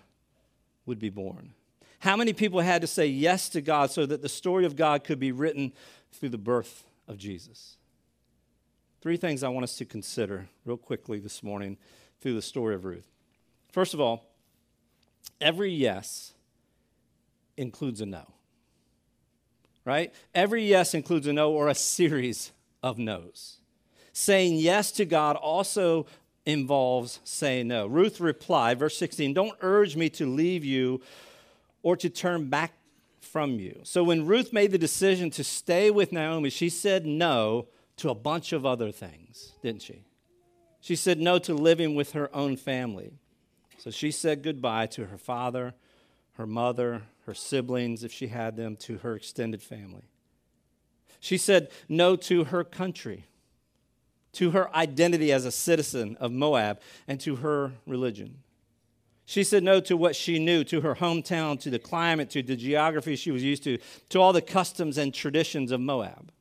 would 0.85 0.99
be 0.99 1.09
born? 1.09 1.53
How 1.99 2.17
many 2.17 2.33
people 2.33 2.59
had 2.59 2.81
to 2.81 2.87
say 2.87 3.07
yes 3.07 3.47
to 3.47 3.61
God 3.61 3.91
so 3.91 4.05
that 4.05 4.21
the 4.21 4.27
story 4.27 4.65
of 4.65 4.75
God 4.75 5.05
could 5.05 5.21
be 5.21 5.31
written 5.31 5.71
through 6.11 6.29
the 6.29 6.37
birth 6.37 6.83
of 7.07 7.17
Jesus? 7.17 7.77
Three 9.05 9.17
things 9.17 9.43
I 9.43 9.49
want 9.49 9.65
us 9.65 9.77
to 9.77 9.85
consider 9.85 10.49
real 10.65 10.77
quickly 10.77 11.19
this 11.19 11.43
morning 11.43 11.77
through 12.21 12.33
the 12.33 12.41
story 12.41 12.73
of 12.73 12.85
Ruth. 12.85 13.05
First 13.71 13.93
of 13.93 14.01
all, 14.01 14.25
every 15.39 15.71
yes 15.71 16.33
includes 17.55 18.01
a 18.01 18.07
no. 18.07 18.25
Right? 19.85 20.11
Every 20.33 20.65
yes 20.65 20.95
includes 20.95 21.27
a 21.27 21.33
no 21.33 21.51
or 21.51 21.67
a 21.67 21.75
series 21.75 22.51
of 22.81 22.97
no's. 22.97 23.57
Saying 24.11 24.55
yes 24.55 24.91
to 24.93 25.05
God 25.05 25.35
also 25.35 26.07
involves 26.43 27.19
saying 27.23 27.67
no. 27.67 27.85
Ruth 27.85 28.19
replied, 28.19 28.79
verse 28.79 28.97
16, 28.97 29.35
Don't 29.35 29.55
urge 29.61 29.95
me 29.95 30.09
to 30.09 30.25
leave 30.25 30.65
you 30.65 30.99
or 31.83 31.95
to 31.95 32.09
turn 32.09 32.49
back 32.49 32.73
from 33.21 33.59
you. 33.59 33.81
So 33.83 34.03
when 34.03 34.25
Ruth 34.25 34.51
made 34.51 34.71
the 34.71 34.79
decision 34.79 35.29
to 35.29 35.43
stay 35.43 35.91
with 35.91 36.11
Naomi, 36.11 36.49
she 36.49 36.69
said 36.69 37.05
no 37.05 37.67
to 37.97 38.09
a 38.09 38.15
bunch 38.15 38.51
of 38.51 38.65
other 38.65 38.91
things, 38.91 39.53
didn't 39.61 39.81
she? 39.81 40.03
She 40.81 40.95
said 40.95 41.19
no 41.19 41.39
to 41.39 41.53
living 41.53 41.95
with 41.95 42.11
her 42.11 42.33
own 42.35 42.57
family. 42.57 43.11
So 43.77 43.89
she 43.89 44.11
said 44.11 44.43
goodbye 44.43 44.87
to 44.87 45.05
her 45.05 45.17
father, 45.17 45.73
her 46.33 46.45
mother, 46.45 47.03
her 47.25 47.33
siblings, 47.33 48.03
if 48.03 48.11
she 48.11 48.27
had 48.27 48.55
them, 48.55 48.75
to 48.77 48.97
her 48.99 49.15
extended 49.15 49.61
family. 49.63 50.03
She 51.19 51.37
said 51.37 51.69
no 51.89 52.15
to 52.17 52.45
her 52.45 52.63
country, 52.63 53.25
to 54.33 54.51
her 54.51 54.73
identity 54.75 55.31
as 55.31 55.45
a 55.45 55.51
citizen 55.51 56.17
of 56.19 56.31
Moab, 56.31 56.79
and 57.07 57.19
to 57.21 57.37
her 57.37 57.71
religion. 57.87 58.39
She 59.25 59.43
said 59.43 59.63
no 59.63 59.79
to 59.79 59.97
what 59.97 60.15
she 60.15 60.37
knew, 60.37 60.63
to 60.65 60.81
her 60.81 60.95
hometown, 60.95 61.59
to 61.61 61.71
the 61.71 61.79
climate, 61.79 62.29
to 62.31 62.43
the 62.43 62.55
geography 62.55 63.15
she 63.15 63.31
was 63.31 63.41
used 63.41 63.63
to, 63.63 63.79
to 64.09 64.19
all 64.19 64.33
the 64.33 64.41
customs 64.41 64.99
and 64.99 65.11
traditions 65.11 65.71
of 65.71 65.81
Moab. 65.81 66.31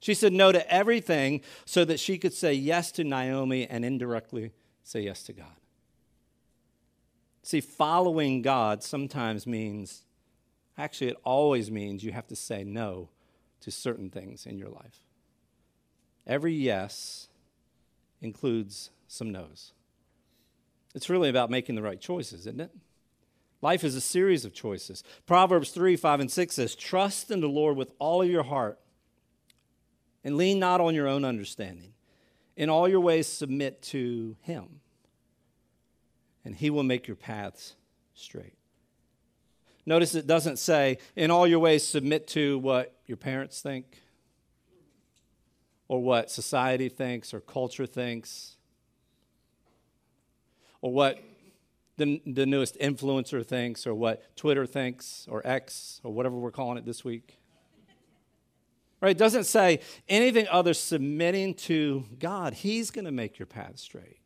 She 0.00 0.14
said 0.14 0.32
no 0.32 0.52
to 0.52 0.72
everything 0.72 1.40
so 1.64 1.84
that 1.84 1.98
she 1.98 2.18
could 2.18 2.32
say 2.32 2.52
yes 2.52 2.92
to 2.92 3.04
Naomi 3.04 3.66
and 3.66 3.84
indirectly 3.84 4.52
say 4.82 5.00
yes 5.02 5.22
to 5.24 5.32
God. 5.32 5.56
See, 7.42 7.60
following 7.60 8.42
God 8.42 8.82
sometimes 8.82 9.46
means, 9.46 10.04
actually, 10.76 11.08
it 11.08 11.16
always 11.24 11.70
means 11.70 12.04
you 12.04 12.12
have 12.12 12.26
to 12.28 12.36
say 12.36 12.62
no 12.62 13.08
to 13.60 13.70
certain 13.70 14.10
things 14.10 14.46
in 14.46 14.58
your 14.58 14.68
life. 14.68 15.00
Every 16.26 16.52
yes 16.52 17.28
includes 18.20 18.90
some 19.06 19.32
no's. 19.32 19.72
It's 20.94 21.08
really 21.10 21.28
about 21.28 21.50
making 21.50 21.74
the 21.74 21.82
right 21.82 22.00
choices, 22.00 22.40
isn't 22.40 22.60
it? 22.60 22.70
Life 23.60 23.82
is 23.82 23.94
a 23.94 24.00
series 24.00 24.44
of 24.44 24.52
choices. 24.52 25.02
Proverbs 25.26 25.70
3 25.70 25.96
5 25.96 26.20
and 26.20 26.30
6 26.30 26.54
says, 26.54 26.74
Trust 26.76 27.30
in 27.30 27.40
the 27.40 27.48
Lord 27.48 27.76
with 27.76 27.92
all 27.98 28.22
of 28.22 28.28
your 28.28 28.44
heart 28.44 28.78
and 30.24 30.36
lean 30.36 30.58
not 30.58 30.80
on 30.80 30.94
your 30.94 31.06
own 31.06 31.24
understanding. 31.24 31.92
In 32.56 32.68
all 32.68 32.88
your 32.88 33.00
ways, 33.00 33.26
submit 33.26 33.82
to 33.82 34.36
Him, 34.42 34.80
and 36.44 36.56
He 36.56 36.70
will 36.70 36.82
make 36.82 37.06
your 37.06 37.16
paths 37.16 37.76
straight. 38.14 38.54
Notice 39.86 40.14
it 40.14 40.26
doesn't 40.26 40.58
say, 40.58 40.98
in 41.16 41.30
all 41.30 41.46
your 41.46 41.60
ways, 41.60 41.86
submit 41.86 42.26
to 42.28 42.58
what 42.58 42.94
your 43.06 43.16
parents 43.16 43.62
think, 43.62 44.02
or 45.86 46.02
what 46.02 46.30
society 46.30 46.90
thinks, 46.90 47.32
or 47.32 47.40
culture 47.40 47.86
thinks, 47.86 48.56
or 50.82 50.92
what 50.92 51.18
the, 51.96 52.20
the 52.26 52.44
newest 52.44 52.78
influencer 52.80 53.46
thinks, 53.46 53.86
or 53.86 53.94
what 53.94 54.36
Twitter 54.36 54.66
thinks, 54.66 55.26
or 55.30 55.40
X, 55.46 56.02
or 56.04 56.12
whatever 56.12 56.36
we're 56.36 56.50
calling 56.50 56.76
it 56.76 56.84
this 56.84 57.02
week. 57.02 57.37
Right? 59.00 59.12
It 59.12 59.18
doesn't 59.18 59.44
say 59.44 59.80
anything 60.08 60.46
other 60.50 60.74
submitting 60.74 61.54
to 61.54 62.04
God. 62.18 62.54
He's 62.54 62.90
going 62.90 63.04
to 63.04 63.12
make 63.12 63.38
your 63.38 63.46
path 63.46 63.78
straight. 63.78 64.18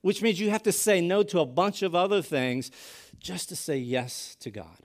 Which 0.00 0.22
means 0.22 0.40
you 0.40 0.50
have 0.50 0.62
to 0.62 0.72
say 0.72 1.00
no 1.00 1.22
to 1.24 1.40
a 1.40 1.46
bunch 1.46 1.82
of 1.82 1.94
other 1.94 2.22
things 2.22 2.70
just 3.18 3.48
to 3.50 3.56
say 3.56 3.76
yes 3.76 4.36
to 4.40 4.50
God. 4.50 4.78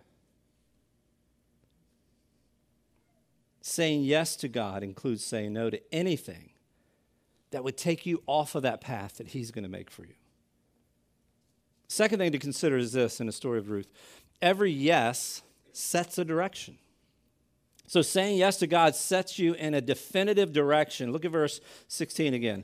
Saying 3.62 4.04
yes 4.04 4.36
to 4.38 4.48
God 4.48 4.84
includes 4.84 5.24
saying 5.24 5.54
no 5.54 5.70
to 5.70 5.80
anything 5.94 6.50
that 7.52 7.64
would 7.64 7.78
take 7.78 8.06
you 8.06 8.24
off 8.26 8.56
of 8.56 8.64
that 8.64 8.82
path 8.82 9.18
that 9.18 9.30
He's 9.30 9.52
going 9.52 9.64
to 9.64 9.70
make 9.70 9.92
for 9.92 10.04
you. 10.06 10.16
Second 11.88 12.20
thing 12.20 12.32
to 12.32 12.40
consider 12.40 12.78
is 12.78 12.94
this 12.94 13.20
in 13.20 13.28
the 13.28 13.34
story 13.34 13.60
of 13.60 13.70
Ruth 13.70 13.90
every 14.42 14.72
yes 14.72 15.44
sets 15.72 16.18
a 16.18 16.26
direction. 16.26 16.78
So 17.92 18.02
saying 18.02 18.38
yes 18.38 18.56
to 18.60 18.68
God 18.68 18.96
sets 18.96 19.38
you 19.38 19.52
in 19.54 19.74
a 19.74 19.82
definitive 19.82 20.54
direction. 20.54 21.12
Look 21.12 21.26
at 21.26 21.32
verse 21.32 21.60
16 21.90 22.34
again. 22.34 22.64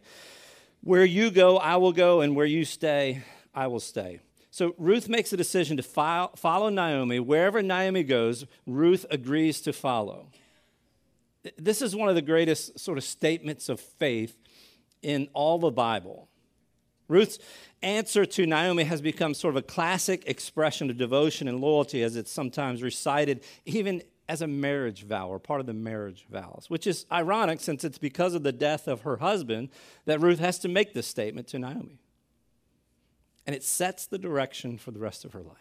Where 0.79 1.03
you 1.03 1.31
go, 1.31 1.57
I 1.57 1.75
will 1.75 1.91
go, 1.91 2.21
and 2.21 2.33
where 2.33 2.45
you 2.45 2.63
stay, 2.63 3.23
I 3.53 3.67
will 3.67 3.81
stay. 3.81 4.21
So 4.51 4.73
Ruth 4.77 5.09
makes 5.09 5.33
a 5.33 5.35
decision 5.35 5.75
to 5.75 5.83
follow 5.83 6.69
Naomi. 6.69 7.19
Wherever 7.19 7.61
Naomi 7.61 8.03
goes, 8.03 8.45
Ruth 8.65 9.05
agrees 9.11 9.59
to 9.63 9.73
follow. 9.73 10.29
This 11.57 11.81
is 11.81 11.93
one 11.93 12.07
of 12.07 12.15
the 12.15 12.21
greatest 12.21 12.79
sort 12.79 12.97
of 12.97 13.03
statements 13.03 13.67
of 13.67 13.81
faith 13.81 14.37
in 15.01 15.27
all 15.33 15.59
the 15.59 15.71
Bible. 15.71 16.29
Ruth's 17.09 17.37
answer 17.81 18.25
to 18.25 18.45
Naomi 18.45 18.85
has 18.85 19.01
become 19.01 19.33
sort 19.33 19.55
of 19.55 19.57
a 19.57 19.61
classic 19.61 20.23
expression 20.25 20.89
of 20.89 20.97
devotion 20.97 21.49
and 21.49 21.59
loyalty 21.59 22.01
as 22.01 22.15
it's 22.15 22.31
sometimes 22.31 22.81
recited 22.81 23.43
even 23.65 24.01
as 24.29 24.41
a 24.41 24.47
marriage 24.47 25.03
vow 25.03 25.29
or 25.29 25.39
part 25.39 25.59
of 25.59 25.65
the 25.65 25.73
marriage 25.73 26.25
vows, 26.29 26.65
which 26.67 26.85
is 26.85 27.05
ironic 27.11 27.59
since 27.59 27.83
it's 27.83 27.97
because 27.97 28.33
of 28.33 28.43
the 28.43 28.51
death 28.51 28.87
of 28.87 29.01
her 29.01 29.17
husband 29.17 29.69
that 30.05 30.21
Ruth 30.21 30.39
has 30.39 30.59
to 30.59 30.67
make 30.67 30.93
this 30.93 31.07
statement 31.07 31.47
to 31.49 31.59
Naomi. 31.59 31.99
And 33.45 33.55
it 33.55 33.63
sets 33.63 34.05
the 34.05 34.17
direction 34.17 34.77
for 34.77 34.91
the 34.91 34.99
rest 34.99 35.23
of 35.23 35.31
her 35.33 35.41
life. 35.41 35.57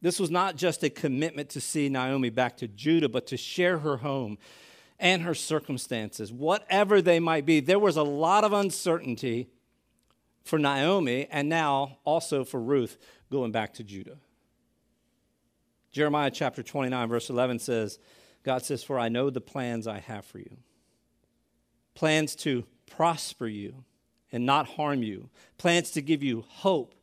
This 0.00 0.18
was 0.18 0.30
not 0.30 0.56
just 0.56 0.82
a 0.82 0.90
commitment 0.90 1.50
to 1.50 1.60
see 1.60 1.88
Naomi 1.88 2.30
back 2.30 2.56
to 2.58 2.68
Judah, 2.68 3.08
but 3.08 3.26
to 3.28 3.36
share 3.36 3.78
her 3.78 3.98
home 3.98 4.38
and 4.98 5.22
her 5.22 5.34
circumstances, 5.34 6.32
whatever 6.32 7.02
they 7.02 7.20
might 7.20 7.44
be. 7.44 7.60
There 7.60 7.78
was 7.78 7.96
a 7.96 8.02
lot 8.02 8.44
of 8.44 8.52
uncertainty 8.52 9.48
for 10.44 10.58
Naomi 10.58 11.26
and 11.30 11.48
now 11.48 11.98
also 12.04 12.44
for 12.44 12.60
Ruth 12.60 12.96
going 13.30 13.52
back 13.52 13.74
to 13.74 13.84
Judah. 13.84 14.16
Jeremiah 15.96 16.30
chapter 16.30 16.62
29, 16.62 17.08
verse 17.08 17.30
11 17.30 17.58
says, 17.58 17.98
God 18.42 18.62
says, 18.62 18.84
For 18.84 18.98
I 18.98 19.08
know 19.08 19.30
the 19.30 19.40
plans 19.40 19.86
I 19.86 20.00
have 20.00 20.26
for 20.26 20.38
you 20.38 20.58
plans 21.94 22.34
to 22.34 22.66
prosper 22.84 23.46
you 23.46 23.82
and 24.30 24.44
not 24.44 24.66
harm 24.66 25.02
you, 25.02 25.30
plans 25.56 25.90
to 25.92 26.02
give 26.02 26.22
you 26.22 26.44
hope 26.46 26.94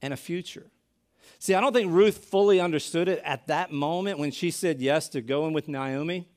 and 0.00 0.14
a 0.14 0.16
future. 0.16 0.70
See, 1.40 1.52
I 1.52 1.60
don't 1.60 1.72
think 1.72 1.90
Ruth 1.90 2.26
fully 2.26 2.60
understood 2.60 3.08
it 3.08 3.20
at 3.24 3.48
that 3.48 3.72
moment 3.72 4.20
when 4.20 4.30
she 4.30 4.52
said 4.52 4.80
yes 4.80 5.08
to 5.08 5.20
going 5.20 5.52
with 5.52 5.66
Naomi. 5.66 6.28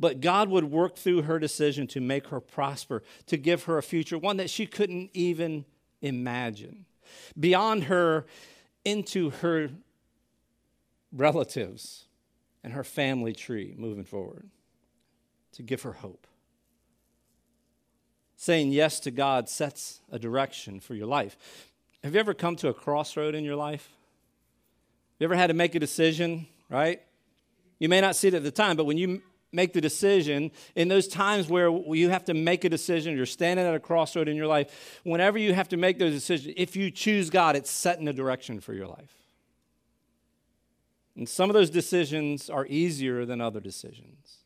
But 0.00 0.22
God 0.22 0.48
would 0.48 0.64
work 0.64 0.96
through 0.96 1.22
her 1.22 1.38
decision 1.38 1.86
to 1.88 2.00
make 2.00 2.28
her 2.28 2.40
prosper, 2.40 3.02
to 3.26 3.36
give 3.36 3.64
her 3.64 3.76
a 3.76 3.82
future, 3.82 4.16
one 4.16 4.38
that 4.38 4.48
she 4.48 4.64
couldn't 4.64 5.10
even 5.12 5.66
imagine. 6.00 6.86
Beyond 7.38 7.84
her, 7.84 8.24
into 8.84 9.30
her 9.30 9.70
relatives 11.12 12.06
and 12.64 12.72
her 12.72 12.84
family 12.84 13.32
tree 13.32 13.74
moving 13.76 14.04
forward 14.04 14.48
to 15.52 15.62
give 15.62 15.82
her 15.82 15.92
hope. 15.92 16.26
Saying 18.36 18.72
yes 18.72 19.00
to 19.00 19.10
God 19.10 19.48
sets 19.48 20.00
a 20.10 20.18
direction 20.18 20.80
for 20.80 20.94
your 20.94 21.06
life. 21.06 21.36
Have 22.02 22.14
you 22.14 22.20
ever 22.20 22.34
come 22.34 22.56
to 22.56 22.68
a 22.68 22.74
crossroad 22.74 23.34
in 23.34 23.44
your 23.44 23.56
life? 23.56 23.88
You 25.18 25.24
ever 25.24 25.36
had 25.36 25.48
to 25.48 25.54
make 25.54 25.74
a 25.74 25.78
decision, 25.78 26.48
right? 26.68 27.00
You 27.78 27.88
may 27.88 28.00
not 28.00 28.16
see 28.16 28.28
it 28.28 28.34
at 28.34 28.42
the 28.42 28.50
time, 28.50 28.76
but 28.76 28.84
when 28.84 28.98
you 28.98 29.22
make 29.52 29.72
the 29.72 29.80
decision, 29.80 30.50
in 30.74 30.88
those 30.88 31.06
times 31.06 31.48
where 31.48 31.70
you 31.70 32.08
have 32.08 32.24
to 32.24 32.34
make 32.34 32.64
a 32.64 32.68
decision, 32.68 33.16
you're 33.16 33.26
standing 33.26 33.64
at 33.66 33.74
a 33.74 33.80
crossroad 33.80 34.26
in 34.26 34.36
your 34.36 34.46
life, 34.46 35.00
whenever 35.04 35.38
you 35.38 35.52
have 35.52 35.68
to 35.68 35.76
make 35.76 35.98
those 35.98 36.14
decisions, 36.14 36.54
if 36.56 36.74
you 36.74 36.90
choose 36.90 37.30
God, 37.30 37.54
it's 37.54 37.70
setting 37.70 38.08
a 38.08 38.12
direction 38.12 38.60
for 38.60 38.72
your 38.72 38.86
life. 38.86 39.21
And 41.16 41.28
some 41.28 41.50
of 41.50 41.54
those 41.54 41.70
decisions 41.70 42.48
are 42.48 42.66
easier 42.66 43.24
than 43.26 43.40
other 43.40 43.60
decisions. 43.60 44.38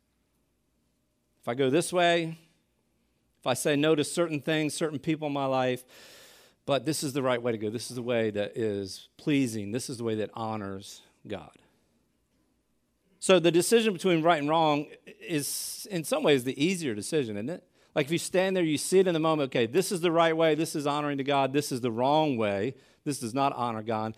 If 1.40 1.48
I 1.48 1.54
go 1.54 1.70
this 1.70 1.92
way, 1.92 2.38
if 3.38 3.46
I 3.46 3.54
say 3.54 3.76
no 3.76 3.94
to 3.94 4.02
certain 4.02 4.40
things, 4.40 4.74
certain 4.74 4.98
people 4.98 5.28
in 5.28 5.32
my 5.32 5.46
life, 5.46 5.84
but 6.64 6.84
this 6.84 7.04
is 7.04 7.12
the 7.12 7.22
right 7.22 7.40
way 7.40 7.52
to 7.52 7.58
go. 7.58 7.70
This 7.70 7.90
is 7.90 7.96
the 7.96 8.02
way 8.02 8.30
that 8.30 8.56
is 8.56 9.08
pleasing. 9.16 9.70
This 9.70 9.88
is 9.88 9.98
the 9.98 10.04
way 10.04 10.16
that 10.16 10.30
honors 10.34 11.02
God. 11.28 11.52
So 13.20 13.38
the 13.38 13.52
decision 13.52 13.92
between 13.92 14.22
right 14.22 14.40
and 14.40 14.48
wrong 14.48 14.86
is, 15.20 15.86
in 15.90 16.02
some 16.02 16.24
ways, 16.24 16.42
the 16.42 16.60
easier 16.62 16.94
decision, 16.94 17.36
isn't 17.36 17.48
it? 17.48 17.62
Like 17.94 18.06
if 18.06 18.12
you 18.12 18.18
stand 18.18 18.56
there, 18.56 18.64
you 18.64 18.78
see 18.78 18.98
it 18.98 19.06
in 19.06 19.14
the 19.14 19.20
moment, 19.20 19.50
okay, 19.50 19.66
this 19.66 19.90
is 19.90 20.00
the 20.00 20.12
right 20.12 20.36
way, 20.36 20.54
this 20.54 20.76
is 20.76 20.86
honoring 20.86 21.18
to 21.18 21.24
God, 21.24 21.52
this 21.52 21.72
is 21.72 21.80
the 21.80 21.90
wrong 21.90 22.36
way, 22.36 22.74
this 23.04 23.20
does 23.20 23.32
not 23.32 23.52
honor 23.54 23.82
God. 23.82 24.16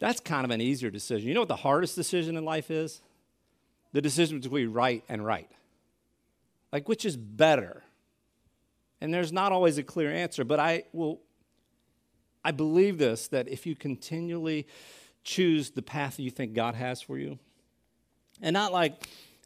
That's 0.00 0.18
kind 0.18 0.44
of 0.44 0.50
an 0.50 0.60
easier 0.60 0.90
decision. 0.90 1.28
You 1.28 1.34
know 1.34 1.42
what 1.42 1.48
the 1.48 1.56
hardest 1.56 1.94
decision 1.94 2.36
in 2.36 2.44
life 2.44 2.70
is? 2.70 3.00
The 3.92 4.00
decision 4.00 4.40
between 4.40 4.72
right 4.72 5.04
and 5.08 5.24
right. 5.24 5.50
Like, 6.72 6.88
which 6.88 7.04
is 7.04 7.16
better? 7.16 7.84
And 9.00 9.12
there's 9.12 9.32
not 9.32 9.52
always 9.52 9.78
a 9.78 9.82
clear 9.82 10.10
answer, 10.12 10.44
but 10.44 10.58
I 10.58 10.84
will, 10.92 11.20
I 12.44 12.50
believe 12.50 12.98
this 12.98 13.28
that 13.28 13.48
if 13.48 13.66
you 13.66 13.76
continually 13.76 14.66
choose 15.22 15.70
the 15.70 15.82
path 15.82 16.18
you 16.18 16.30
think 16.30 16.54
God 16.54 16.74
has 16.74 17.02
for 17.02 17.18
you, 17.18 17.38
and 18.40 18.54
not 18.54 18.72
like 18.72 18.94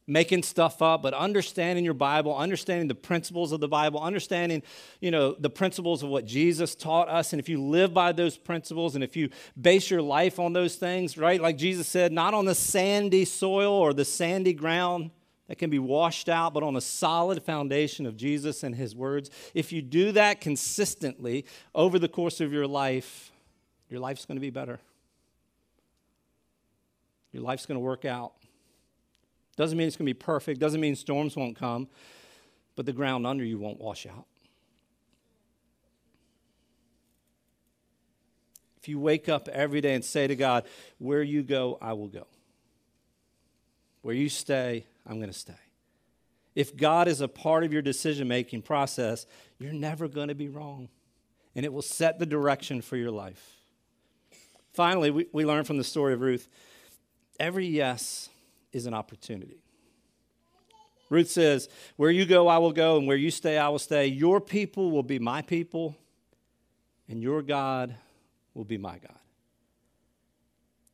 making 0.06 0.42
stuff 0.42 0.82
up, 0.82 1.02
but 1.02 1.14
understanding 1.14 1.84
your 1.84 1.94
Bible, 1.94 2.36
understanding 2.36 2.88
the 2.88 2.94
principles 2.94 3.52
of 3.52 3.60
the 3.60 3.68
Bible, 3.68 4.00
understanding, 4.00 4.62
you 5.00 5.10
know, 5.10 5.32
the 5.32 5.48
principles 5.48 6.02
of 6.02 6.10
what 6.10 6.26
Jesus 6.26 6.74
taught 6.74 7.08
us. 7.08 7.32
And 7.32 7.40
if 7.40 7.48
you 7.48 7.62
live 7.62 7.94
by 7.94 8.12
those 8.12 8.36
principles 8.36 8.94
and 8.94 9.02
if 9.02 9.16
you 9.16 9.30
base 9.60 9.90
your 9.90 10.02
life 10.02 10.38
on 10.38 10.52
those 10.52 10.76
things, 10.76 11.16
right? 11.16 11.40
Like 11.40 11.56
Jesus 11.56 11.88
said, 11.88 12.12
not 12.12 12.34
on 12.34 12.44
the 12.44 12.54
sandy 12.54 13.24
soil 13.24 13.72
or 13.72 13.94
the 13.94 14.04
sandy 14.04 14.52
ground 14.52 15.10
that 15.48 15.56
can 15.56 15.70
be 15.70 15.78
washed 15.78 16.28
out, 16.28 16.52
but 16.52 16.62
on 16.62 16.76
a 16.76 16.80
solid 16.80 17.42
foundation 17.42 18.06
of 18.06 18.16
Jesus 18.16 18.62
and 18.62 18.74
his 18.74 18.94
words. 18.94 19.30
If 19.54 19.72
you 19.72 19.80
do 19.82 20.12
that 20.12 20.40
consistently 20.40 21.46
over 21.74 21.98
the 21.98 22.08
course 22.08 22.40
of 22.40 22.52
your 22.52 22.66
life, 22.66 23.30
your 23.88 24.00
life's 24.00 24.26
going 24.26 24.36
to 24.36 24.40
be 24.40 24.50
better. 24.50 24.80
Your 27.32 27.42
life's 27.42 27.66
going 27.66 27.76
to 27.76 27.84
work 27.84 28.04
out. 28.04 28.34
Doesn't 29.56 29.78
mean 29.78 29.86
it's 29.86 29.96
going 29.96 30.06
to 30.06 30.14
be 30.14 30.18
perfect, 30.18 30.60
doesn't 30.60 30.80
mean 30.80 30.96
storms 30.96 31.36
won't 31.36 31.56
come, 31.56 31.88
but 32.76 32.86
the 32.86 32.92
ground 32.92 33.26
under 33.26 33.44
you 33.44 33.58
won't 33.58 33.80
wash 33.80 34.06
out. 34.06 34.26
If 38.78 38.88
you 38.88 38.98
wake 38.98 39.28
up 39.28 39.48
every 39.48 39.80
day 39.80 39.94
and 39.94 40.04
say 40.04 40.26
to 40.26 40.36
God, 40.36 40.66
Where 40.98 41.22
you 41.22 41.42
go, 41.42 41.78
I 41.80 41.94
will 41.94 42.08
go. 42.08 42.26
Where 44.02 44.14
you 44.14 44.28
stay, 44.28 44.84
I'm 45.06 45.16
going 45.16 45.32
to 45.32 45.38
stay. 45.38 45.54
If 46.54 46.76
God 46.76 47.08
is 47.08 47.20
a 47.20 47.28
part 47.28 47.64
of 47.64 47.72
your 47.72 47.82
decision 47.82 48.28
making 48.28 48.62
process, 48.62 49.26
you're 49.58 49.72
never 49.72 50.06
going 50.06 50.28
to 50.28 50.34
be 50.34 50.48
wrong, 50.48 50.88
and 51.54 51.64
it 51.64 51.72
will 51.72 51.82
set 51.82 52.18
the 52.18 52.26
direction 52.26 52.82
for 52.82 52.96
your 52.96 53.10
life. 53.10 53.56
Finally, 54.74 55.10
we, 55.10 55.26
we 55.32 55.44
learn 55.44 55.64
from 55.64 55.78
the 55.78 55.84
story 55.84 56.12
of 56.12 56.20
Ruth 56.20 56.48
every 57.40 57.66
yes 57.66 58.28
is 58.74 58.87
an 58.87 58.94
opportunity. 58.94 59.62
Ruth 61.08 61.30
says, 61.30 61.68
Where 61.96 62.10
you 62.10 62.26
go, 62.26 62.48
I 62.48 62.58
will 62.58 62.72
go, 62.72 62.98
and 62.98 63.06
where 63.06 63.16
you 63.16 63.30
stay, 63.30 63.56
I 63.56 63.68
will 63.68 63.78
stay. 63.78 64.06
Your 64.06 64.40
people 64.40 64.90
will 64.90 65.02
be 65.02 65.18
my 65.18 65.42
people, 65.42 65.96
and 67.08 67.22
your 67.22 67.40
God 67.42 67.94
will 68.52 68.64
be 68.64 68.78
my 68.78 68.98
God. 68.98 69.18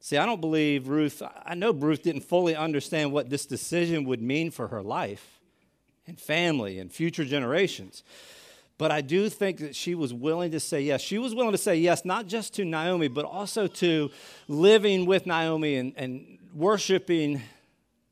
See, 0.00 0.16
I 0.16 0.24
don't 0.24 0.40
believe 0.40 0.88
Ruth, 0.88 1.22
I 1.44 1.54
know 1.54 1.72
Ruth 1.72 2.02
didn't 2.02 2.22
fully 2.22 2.56
understand 2.56 3.12
what 3.12 3.28
this 3.28 3.44
decision 3.44 4.04
would 4.04 4.22
mean 4.22 4.50
for 4.50 4.68
her 4.68 4.82
life 4.82 5.40
and 6.06 6.18
family 6.18 6.78
and 6.78 6.90
future 6.90 7.24
generations. 7.24 8.02
But 8.78 8.90
I 8.90 9.02
do 9.02 9.28
think 9.28 9.58
that 9.58 9.76
she 9.76 9.94
was 9.94 10.14
willing 10.14 10.52
to 10.52 10.60
say 10.60 10.80
yes. 10.80 11.02
She 11.02 11.18
was 11.18 11.34
willing 11.34 11.52
to 11.52 11.58
say 11.58 11.76
yes, 11.76 12.06
not 12.06 12.26
just 12.26 12.54
to 12.54 12.64
Naomi, 12.64 13.08
but 13.08 13.26
also 13.26 13.66
to 13.66 14.10
living 14.48 15.04
with 15.04 15.26
Naomi 15.26 15.76
and, 15.76 15.92
and 15.96 16.38
worshiping 16.54 17.42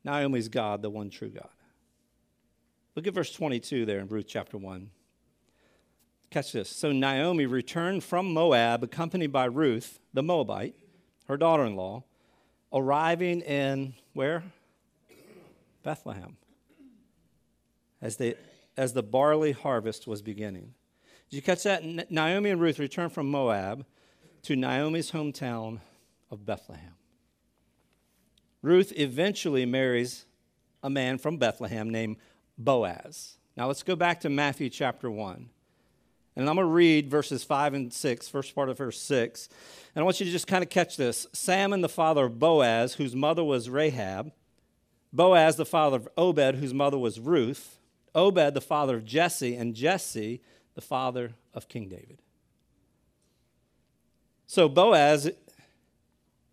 Naomi's 0.08 0.48
God, 0.48 0.80
the 0.80 0.88
one 0.88 1.10
true 1.10 1.28
God. 1.28 1.50
Look 2.96 3.06
at 3.06 3.12
verse 3.12 3.30
22 3.30 3.84
there 3.84 3.98
in 3.98 4.08
Ruth 4.08 4.24
chapter 4.26 4.56
1. 4.56 4.88
Catch 6.30 6.52
this. 6.52 6.70
So 6.70 6.92
Naomi 6.92 7.44
returned 7.44 8.02
from 8.02 8.32
Moab, 8.32 8.82
accompanied 8.82 9.32
by 9.32 9.44
Ruth, 9.44 10.00
the 10.14 10.22
Moabite, 10.22 10.74
her 11.26 11.36
daughter 11.36 11.64
in 11.64 11.76
law, 11.76 12.04
arriving 12.72 13.42
in 13.42 13.94
where? 14.14 14.44
Bethlehem. 15.82 16.38
As, 18.00 18.16
they, 18.16 18.34
as 18.78 18.94
the 18.94 19.02
barley 19.02 19.52
harvest 19.52 20.06
was 20.06 20.22
beginning. 20.22 20.72
Did 21.28 21.36
you 21.36 21.42
catch 21.42 21.64
that? 21.64 22.10
Naomi 22.10 22.48
and 22.48 22.60
Ruth 22.62 22.78
returned 22.78 23.12
from 23.12 23.30
Moab 23.30 23.84
to 24.44 24.56
Naomi's 24.56 25.10
hometown 25.10 25.80
of 26.30 26.46
Bethlehem. 26.46 26.97
Ruth 28.62 28.92
eventually 28.96 29.64
marries 29.66 30.26
a 30.82 30.90
man 30.90 31.18
from 31.18 31.36
Bethlehem 31.36 31.90
named 31.90 32.16
Boaz. 32.56 33.36
Now 33.56 33.66
let's 33.66 33.82
go 33.82 33.96
back 33.96 34.20
to 34.20 34.28
Matthew 34.28 34.68
chapter 34.70 35.10
1. 35.10 35.48
And 36.36 36.48
I'm 36.48 36.54
going 36.54 36.68
to 36.68 36.72
read 36.72 37.10
verses 37.10 37.42
5 37.42 37.74
and 37.74 37.92
6, 37.92 38.28
first 38.28 38.54
part 38.54 38.68
of 38.68 38.78
verse 38.78 39.00
6. 39.00 39.48
And 39.94 40.00
I 40.00 40.04
want 40.04 40.20
you 40.20 40.26
to 40.26 40.32
just 40.32 40.46
kind 40.46 40.62
of 40.62 40.70
catch 40.70 40.96
this. 40.96 41.26
Salmon, 41.32 41.80
the 41.80 41.88
father 41.88 42.26
of 42.26 42.38
Boaz, 42.38 42.94
whose 42.94 43.16
mother 43.16 43.42
was 43.42 43.68
Rahab. 43.68 44.30
Boaz, 45.12 45.56
the 45.56 45.66
father 45.66 45.96
of 45.96 46.08
Obed, 46.16 46.54
whose 46.56 46.72
mother 46.72 46.96
was 46.96 47.18
Ruth. 47.18 47.80
Obed, 48.14 48.54
the 48.54 48.60
father 48.60 48.94
of 48.94 49.04
Jesse. 49.04 49.56
And 49.56 49.74
Jesse, 49.74 50.40
the 50.76 50.80
father 50.80 51.32
of 51.54 51.66
King 51.66 51.88
David. 51.88 52.22
So 54.46 54.68
Boaz 54.68 55.28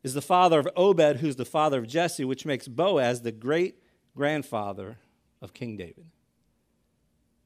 is 0.05 0.13
the 0.13 0.21
father 0.21 0.59
of 0.59 0.69
Obed, 0.75 1.17
who's 1.17 1.35
the 1.35 1.43
father 1.43 1.79
of 1.79 1.87
Jesse, 1.87 2.23
which 2.23 2.45
makes 2.45 2.67
Boaz 2.67 3.23
the 3.23 3.31
great 3.31 3.81
grandfather 4.15 4.99
of 5.41 5.51
King 5.51 5.77
David, 5.77 6.05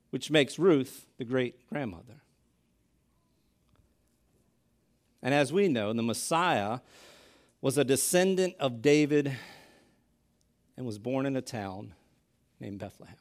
which 0.10 0.30
makes 0.30 0.60
Ruth 0.60 1.06
the 1.18 1.24
great 1.24 1.66
grandmother. 1.70 2.16
And 5.22 5.34
as 5.34 5.54
we 5.54 5.70
know, 5.70 5.94
the 5.94 6.04
Messiah 6.04 6.80
was 7.62 7.78
a 7.78 7.86
descendant 7.86 8.56
of 8.60 8.82
David 8.82 9.32
and 10.76 10.86
was 10.86 11.00
born 11.00 11.26
in 11.26 11.38
a 11.38 11.42
town 11.42 11.94
named 12.60 12.80
Bethlehem. 12.80 13.16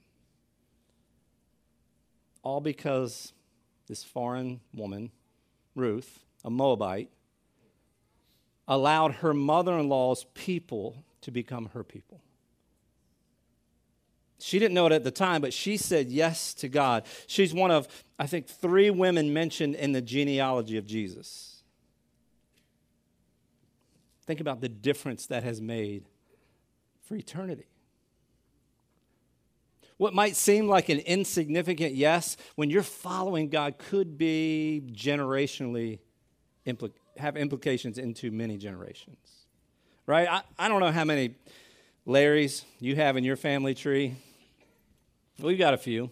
All 2.43 2.61
because 2.61 3.33
this 3.87 4.03
foreign 4.03 4.59
woman, 4.75 5.13
Ruth, 5.77 6.25
a 6.45 6.51
Moabite, 6.51 7.11
allowed 8.69 9.15
her 9.15 9.33
mother 9.35 9.79
in 9.79 9.89
law's 9.89 10.27
people 10.35 11.03
to 11.23 11.31
become 11.31 11.71
her 11.73 11.83
people. 11.83 12.21
She 14.39 14.61
didn't 14.61 14.75
know 14.75 14.87
it 14.87 14.93
at 14.93 15.03
the 15.03 15.11
time, 15.11 15.41
but 15.41 15.53
she 15.53 15.77
said 15.77 16.09
yes 16.11 16.55
to 16.55 16.69
God. 16.69 17.05
She's 17.27 17.53
one 17.53 17.73
of, 17.73 17.89
I 18.19 18.29
think, 18.29 18.47
three 18.47 18.91
women 18.91 19.33
mentioned 19.33 19.75
in 19.75 19.93
the 19.93 20.01
genealogy 20.01 20.77
of 20.77 20.87
Jesus. 20.87 21.65
Think 24.27 24.41
about 24.41 24.61
the 24.61 24.69
difference 24.69 25.27
that 25.27 25.43
has 25.43 25.61
made 25.61 26.05
for 27.03 27.17
eternity. 27.17 27.67
What 29.97 30.15
might 30.15 30.37
seem 30.37 30.69
like 30.69 30.89
an 30.89 31.01
insignificant 31.01 31.95
yes, 31.95 32.37
when 32.55 32.71
you're 32.71 32.85
following 32.85 33.49
God, 33.49 33.79
could 33.79 34.17
be 34.17 34.83
generationally 34.93 35.99
implicated 36.65 37.03
have 37.19 37.37
implications 37.37 37.99
into 37.99 38.31
many 38.31 38.57
generations. 38.57 39.47
Right? 40.07 40.29
I, 40.29 40.43
I 40.59 40.69
don't 40.69 40.81
know 40.81 40.93
how 40.93 41.05
many 41.05 41.35
Larrys 42.07 42.65
you 42.81 42.97
have 42.97 43.17
in 43.17 43.25
your 43.25 43.37
family 43.37 43.75
tree. 43.75 44.17
We've 45.39 45.59
got 45.59 45.75
a 45.75 45.79
few. 45.79 46.11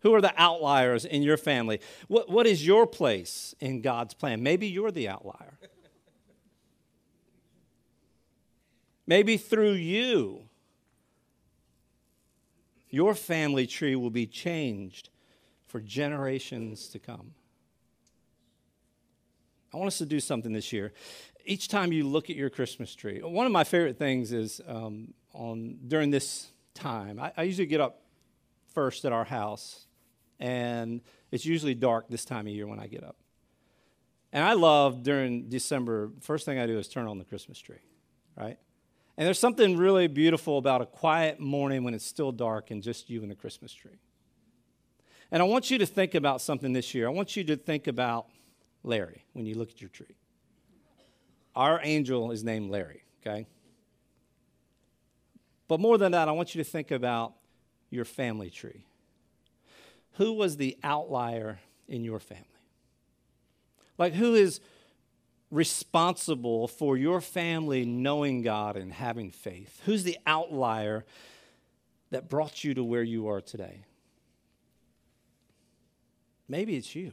Who 0.00 0.14
are 0.14 0.20
the 0.20 0.32
outliers 0.36 1.04
in 1.04 1.22
your 1.22 1.36
family? 1.36 1.80
What, 2.06 2.30
what 2.30 2.46
is 2.46 2.64
your 2.64 2.86
place 2.86 3.54
in 3.58 3.80
God's 3.80 4.14
plan? 4.14 4.42
Maybe 4.42 4.68
you're 4.68 4.92
the 4.92 5.08
outlier. 5.08 5.58
Maybe 9.06 9.36
through 9.36 9.72
you, 9.72 10.42
your 12.90 13.14
family 13.14 13.66
tree 13.66 13.96
will 13.96 14.10
be 14.10 14.26
changed 14.26 15.10
for 15.66 15.80
generations 15.80 16.88
to 16.88 16.98
come. 16.98 17.32
I 19.72 19.76
want 19.76 19.88
us 19.88 19.98
to 19.98 20.06
do 20.06 20.20
something 20.20 20.52
this 20.52 20.72
year. 20.72 20.92
Each 21.44 21.68
time 21.68 21.92
you 21.92 22.04
look 22.04 22.30
at 22.30 22.36
your 22.36 22.50
Christmas 22.50 22.94
tree, 22.94 23.20
one 23.22 23.46
of 23.46 23.52
my 23.52 23.64
favorite 23.64 23.98
things 23.98 24.32
is 24.32 24.60
um, 24.66 25.14
on 25.32 25.78
during 25.86 26.10
this 26.10 26.48
time. 26.74 27.20
I, 27.20 27.32
I 27.36 27.42
usually 27.42 27.66
get 27.66 27.80
up 27.80 28.02
first 28.74 29.04
at 29.04 29.12
our 29.12 29.24
house, 29.24 29.86
and 30.38 31.00
it's 31.30 31.46
usually 31.46 31.74
dark 31.74 32.08
this 32.08 32.24
time 32.24 32.46
of 32.46 32.52
year 32.52 32.66
when 32.66 32.80
I 32.80 32.86
get 32.86 33.04
up. 33.04 33.16
And 34.32 34.44
I 34.44 34.52
love 34.54 35.02
during 35.02 35.48
December, 35.48 36.10
first 36.20 36.44
thing 36.44 36.58
I 36.58 36.66
do 36.66 36.78
is 36.78 36.88
turn 36.88 37.06
on 37.06 37.18
the 37.18 37.24
Christmas 37.24 37.58
tree, 37.58 37.80
right? 38.36 38.58
And 39.16 39.26
there's 39.26 39.38
something 39.38 39.76
really 39.76 40.08
beautiful 40.08 40.58
about 40.58 40.82
a 40.82 40.86
quiet 40.86 41.40
morning 41.40 41.84
when 41.84 41.94
it's 41.94 42.04
still 42.04 42.32
dark 42.32 42.70
and 42.70 42.82
just 42.82 43.08
you 43.08 43.22
and 43.22 43.30
the 43.30 43.34
Christmas 43.34 43.72
tree. 43.72 43.98
And 45.30 45.42
I 45.42 45.46
want 45.46 45.70
you 45.70 45.78
to 45.78 45.86
think 45.86 46.14
about 46.14 46.40
something 46.40 46.72
this 46.72 46.94
year. 46.94 47.06
I 47.06 47.10
want 47.10 47.34
you 47.34 47.44
to 47.44 47.56
think 47.56 47.86
about 47.86 48.26
Larry 48.86 49.24
when 49.32 49.44
you 49.44 49.56
look 49.56 49.70
at 49.70 49.80
your 49.80 49.90
tree. 49.90 50.16
Our 51.54 51.80
angel 51.82 52.30
is 52.30 52.44
named 52.44 52.70
Larry, 52.70 53.02
okay? 53.20 53.46
But 55.68 55.80
more 55.80 55.98
than 55.98 56.12
that, 56.12 56.28
I 56.28 56.32
want 56.32 56.54
you 56.54 56.62
to 56.62 56.70
think 56.70 56.90
about 56.90 57.34
your 57.90 58.04
family 58.04 58.50
tree. 58.50 58.86
Who 60.12 60.32
was 60.32 60.56
the 60.56 60.76
outlier 60.82 61.58
in 61.88 62.04
your 62.04 62.20
family? 62.20 62.44
Like, 63.98 64.14
who 64.14 64.34
is 64.34 64.60
responsible 65.50 66.68
for 66.68 66.96
your 66.96 67.20
family 67.20 67.84
knowing 67.84 68.42
God 68.42 68.76
and 68.76 68.92
having 68.92 69.30
faith? 69.30 69.80
Who's 69.86 70.04
the 70.04 70.18
outlier 70.26 71.04
that 72.10 72.28
brought 72.28 72.62
you 72.62 72.74
to 72.74 72.84
where 72.84 73.02
you 73.02 73.28
are 73.28 73.40
today? 73.40 73.84
Maybe 76.48 76.76
it's 76.76 76.94
you. 76.94 77.12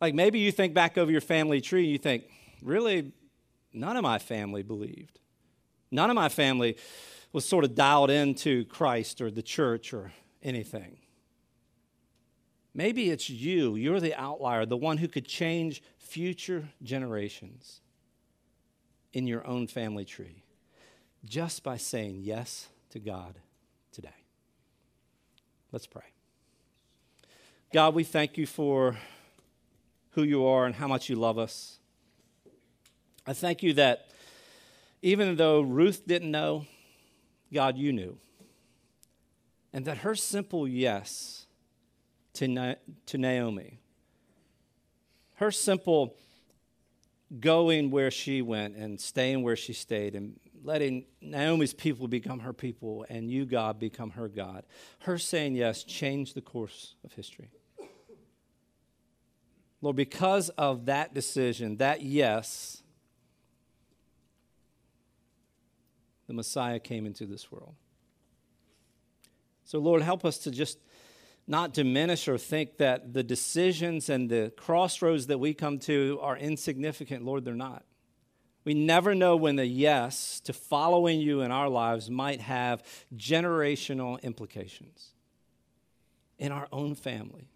Like 0.00 0.14
maybe 0.14 0.38
you 0.38 0.52
think 0.52 0.74
back 0.74 0.96
over 0.96 1.10
your 1.10 1.20
family 1.20 1.60
tree 1.60 1.84
and 1.84 1.92
you 1.92 1.98
think, 1.98 2.24
really, 2.62 3.12
none 3.72 3.96
of 3.96 4.02
my 4.02 4.18
family 4.18 4.62
believed. 4.62 5.18
None 5.90 6.10
of 6.10 6.14
my 6.14 6.28
family 6.28 6.76
was 7.32 7.44
sort 7.44 7.64
of 7.64 7.74
dialed 7.74 8.10
into 8.10 8.64
Christ 8.66 9.20
or 9.20 9.30
the 9.30 9.42
church 9.42 9.92
or 9.92 10.12
anything. 10.42 10.98
Maybe 12.74 13.10
it's 13.10 13.28
you. 13.28 13.74
You're 13.74 14.00
the 14.00 14.14
outlier, 14.14 14.64
the 14.64 14.76
one 14.76 14.98
who 14.98 15.08
could 15.08 15.26
change 15.26 15.82
future 15.98 16.68
generations 16.82 17.80
in 19.12 19.26
your 19.26 19.46
own 19.46 19.66
family 19.66 20.04
tree 20.04 20.44
just 21.24 21.62
by 21.62 21.76
saying 21.76 22.20
yes 22.22 22.68
to 22.90 23.00
God 23.00 23.38
today. 23.90 24.08
Let's 25.72 25.86
pray. 25.86 26.04
God, 27.72 27.94
we 27.94 28.04
thank 28.04 28.38
you 28.38 28.46
for 28.46 28.96
who 30.18 30.24
you 30.24 30.44
are 30.44 30.66
and 30.66 30.74
how 30.74 30.88
much 30.88 31.08
you 31.08 31.14
love 31.14 31.38
us. 31.38 31.78
I 33.24 33.34
thank 33.34 33.62
you 33.62 33.74
that 33.74 34.08
even 35.00 35.36
though 35.36 35.60
Ruth 35.60 36.08
didn't 36.08 36.32
know, 36.32 36.66
God, 37.54 37.78
you 37.78 37.92
knew. 37.92 38.18
And 39.72 39.84
that 39.84 39.98
her 39.98 40.16
simple 40.16 40.66
yes 40.66 41.46
to, 42.32 42.48
Na- 42.48 42.74
to 43.06 43.16
Naomi, 43.16 43.78
her 45.36 45.52
simple 45.52 46.16
going 47.38 47.92
where 47.92 48.10
she 48.10 48.42
went 48.42 48.74
and 48.74 49.00
staying 49.00 49.44
where 49.44 49.54
she 49.54 49.72
stayed 49.72 50.16
and 50.16 50.40
letting 50.64 51.04
Naomi's 51.20 51.74
people 51.74 52.08
become 52.08 52.40
her 52.40 52.52
people 52.52 53.06
and 53.08 53.30
you, 53.30 53.46
God, 53.46 53.78
become 53.78 54.10
her 54.10 54.26
God. 54.26 54.64
Her 54.98 55.16
saying 55.16 55.54
yes 55.54 55.84
changed 55.84 56.34
the 56.34 56.40
course 56.40 56.96
of 57.04 57.12
history. 57.12 57.52
Lord, 59.80 59.96
because 59.96 60.48
of 60.50 60.86
that 60.86 61.14
decision, 61.14 61.76
that 61.76 62.02
yes, 62.02 62.82
the 66.26 66.34
Messiah 66.34 66.78
came 66.78 67.06
into 67.06 67.26
this 67.26 67.50
world. 67.50 67.74
So, 69.64 69.78
Lord, 69.78 70.02
help 70.02 70.24
us 70.24 70.38
to 70.38 70.50
just 70.50 70.78
not 71.46 71.72
diminish 71.72 72.28
or 72.28 72.36
think 72.38 72.76
that 72.76 73.14
the 73.14 73.22
decisions 73.22 74.08
and 74.08 74.28
the 74.28 74.52
crossroads 74.56 75.28
that 75.28 75.38
we 75.38 75.54
come 75.54 75.78
to 75.80 76.18
are 76.20 76.36
insignificant. 76.36 77.24
Lord, 77.24 77.44
they're 77.44 77.54
not. 77.54 77.84
We 78.64 78.74
never 78.74 79.14
know 79.14 79.36
when 79.36 79.56
the 79.56 79.66
yes 79.66 80.40
to 80.40 80.52
following 80.52 81.20
you 81.20 81.40
in 81.40 81.50
our 81.50 81.70
lives 81.70 82.10
might 82.10 82.40
have 82.42 82.82
generational 83.16 84.20
implications 84.22 85.12
in 86.38 86.52
our 86.52 86.68
own 86.70 86.94
family. 86.94 87.48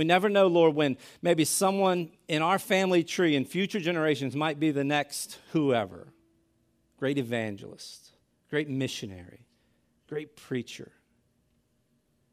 We 0.00 0.04
never 0.04 0.30
know, 0.30 0.46
Lord, 0.46 0.74
when 0.74 0.96
maybe 1.20 1.44
someone 1.44 2.10
in 2.26 2.40
our 2.40 2.58
family 2.58 3.04
tree 3.04 3.36
in 3.36 3.44
future 3.44 3.80
generations 3.80 4.34
might 4.34 4.58
be 4.58 4.70
the 4.70 4.82
next 4.82 5.38
whoever 5.52 6.14
great 6.96 7.18
evangelist, 7.18 8.12
great 8.48 8.66
missionary, 8.66 9.44
great 10.08 10.36
preacher. 10.36 10.92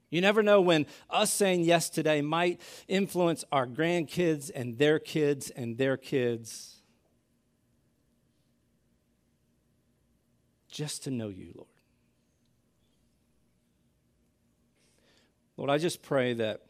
You 0.10 0.22
never 0.22 0.42
know 0.42 0.62
when 0.62 0.86
us 1.10 1.34
saying 1.34 1.66
yes 1.66 1.90
today 1.90 2.22
might 2.22 2.62
influence 2.88 3.44
our 3.52 3.68
grandkids 3.68 4.50
and 4.56 4.78
their 4.78 4.98
kids 4.98 5.50
and 5.50 5.78
their 5.78 5.98
kids. 5.98 6.82
Just 10.70 11.04
to 11.04 11.12
know 11.12 11.28
you, 11.28 11.52
Lord. 11.54 11.68
Lord, 15.58 15.70
I 15.70 15.78
just 15.78 16.02
pray 16.02 16.34
that 16.36 16.62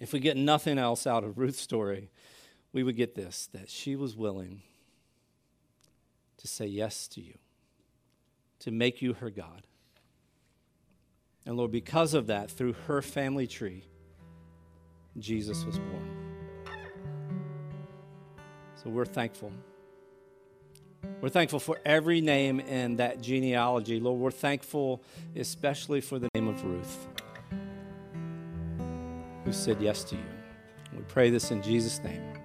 if 0.00 0.12
we 0.12 0.18
get 0.18 0.36
nothing 0.36 0.78
else 0.78 1.06
out 1.06 1.22
of 1.22 1.38
Ruth's 1.38 1.60
story, 1.60 2.10
we 2.72 2.82
would 2.82 2.96
get 2.96 3.14
this 3.14 3.48
that 3.52 3.68
she 3.68 3.94
was 3.94 4.16
willing 4.16 4.62
to 6.38 6.48
say 6.48 6.66
yes 6.66 7.06
to 7.08 7.20
you, 7.20 7.34
to 8.60 8.70
make 8.70 9.02
you 9.02 9.12
her 9.12 9.30
God. 9.30 9.62
And 11.44 11.56
Lord, 11.56 11.70
because 11.70 12.14
of 12.14 12.28
that, 12.28 12.50
through 12.50 12.74
her 12.86 13.02
family 13.02 13.46
tree, 13.46 13.84
Jesus 15.18 15.64
was 15.64 15.78
born. 15.78 16.16
So 18.82 18.88
we're 18.88 19.04
thankful. 19.04 19.52
We're 21.20 21.28
thankful 21.28 21.60
for 21.60 21.78
every 21.84 22.20
name 22.20 22.60
in 22.60 22.96
that 22.96 23.20
genealogy. 23.20 24.00
Lord, 24.00 24.18
we're 24.18 24.30
thankful 24.30 25.02
especially 25.36 26.00
for 26.00 26.18
the 26.18 26.28
name 26.34 26.48
of 26.48 26.62
Ruth, 26.64 27.08
who 29.50 29.54
said 29.54 29.82
yes 29.82 30.04
to 30.04 30.14
you. 30.14 30.22
We 30.96 31.02
pray 31.08 31.28
this 31.28 31.50
in 31.50 31.60
Jesus' 31.60 31.98
name. 32.04 32.39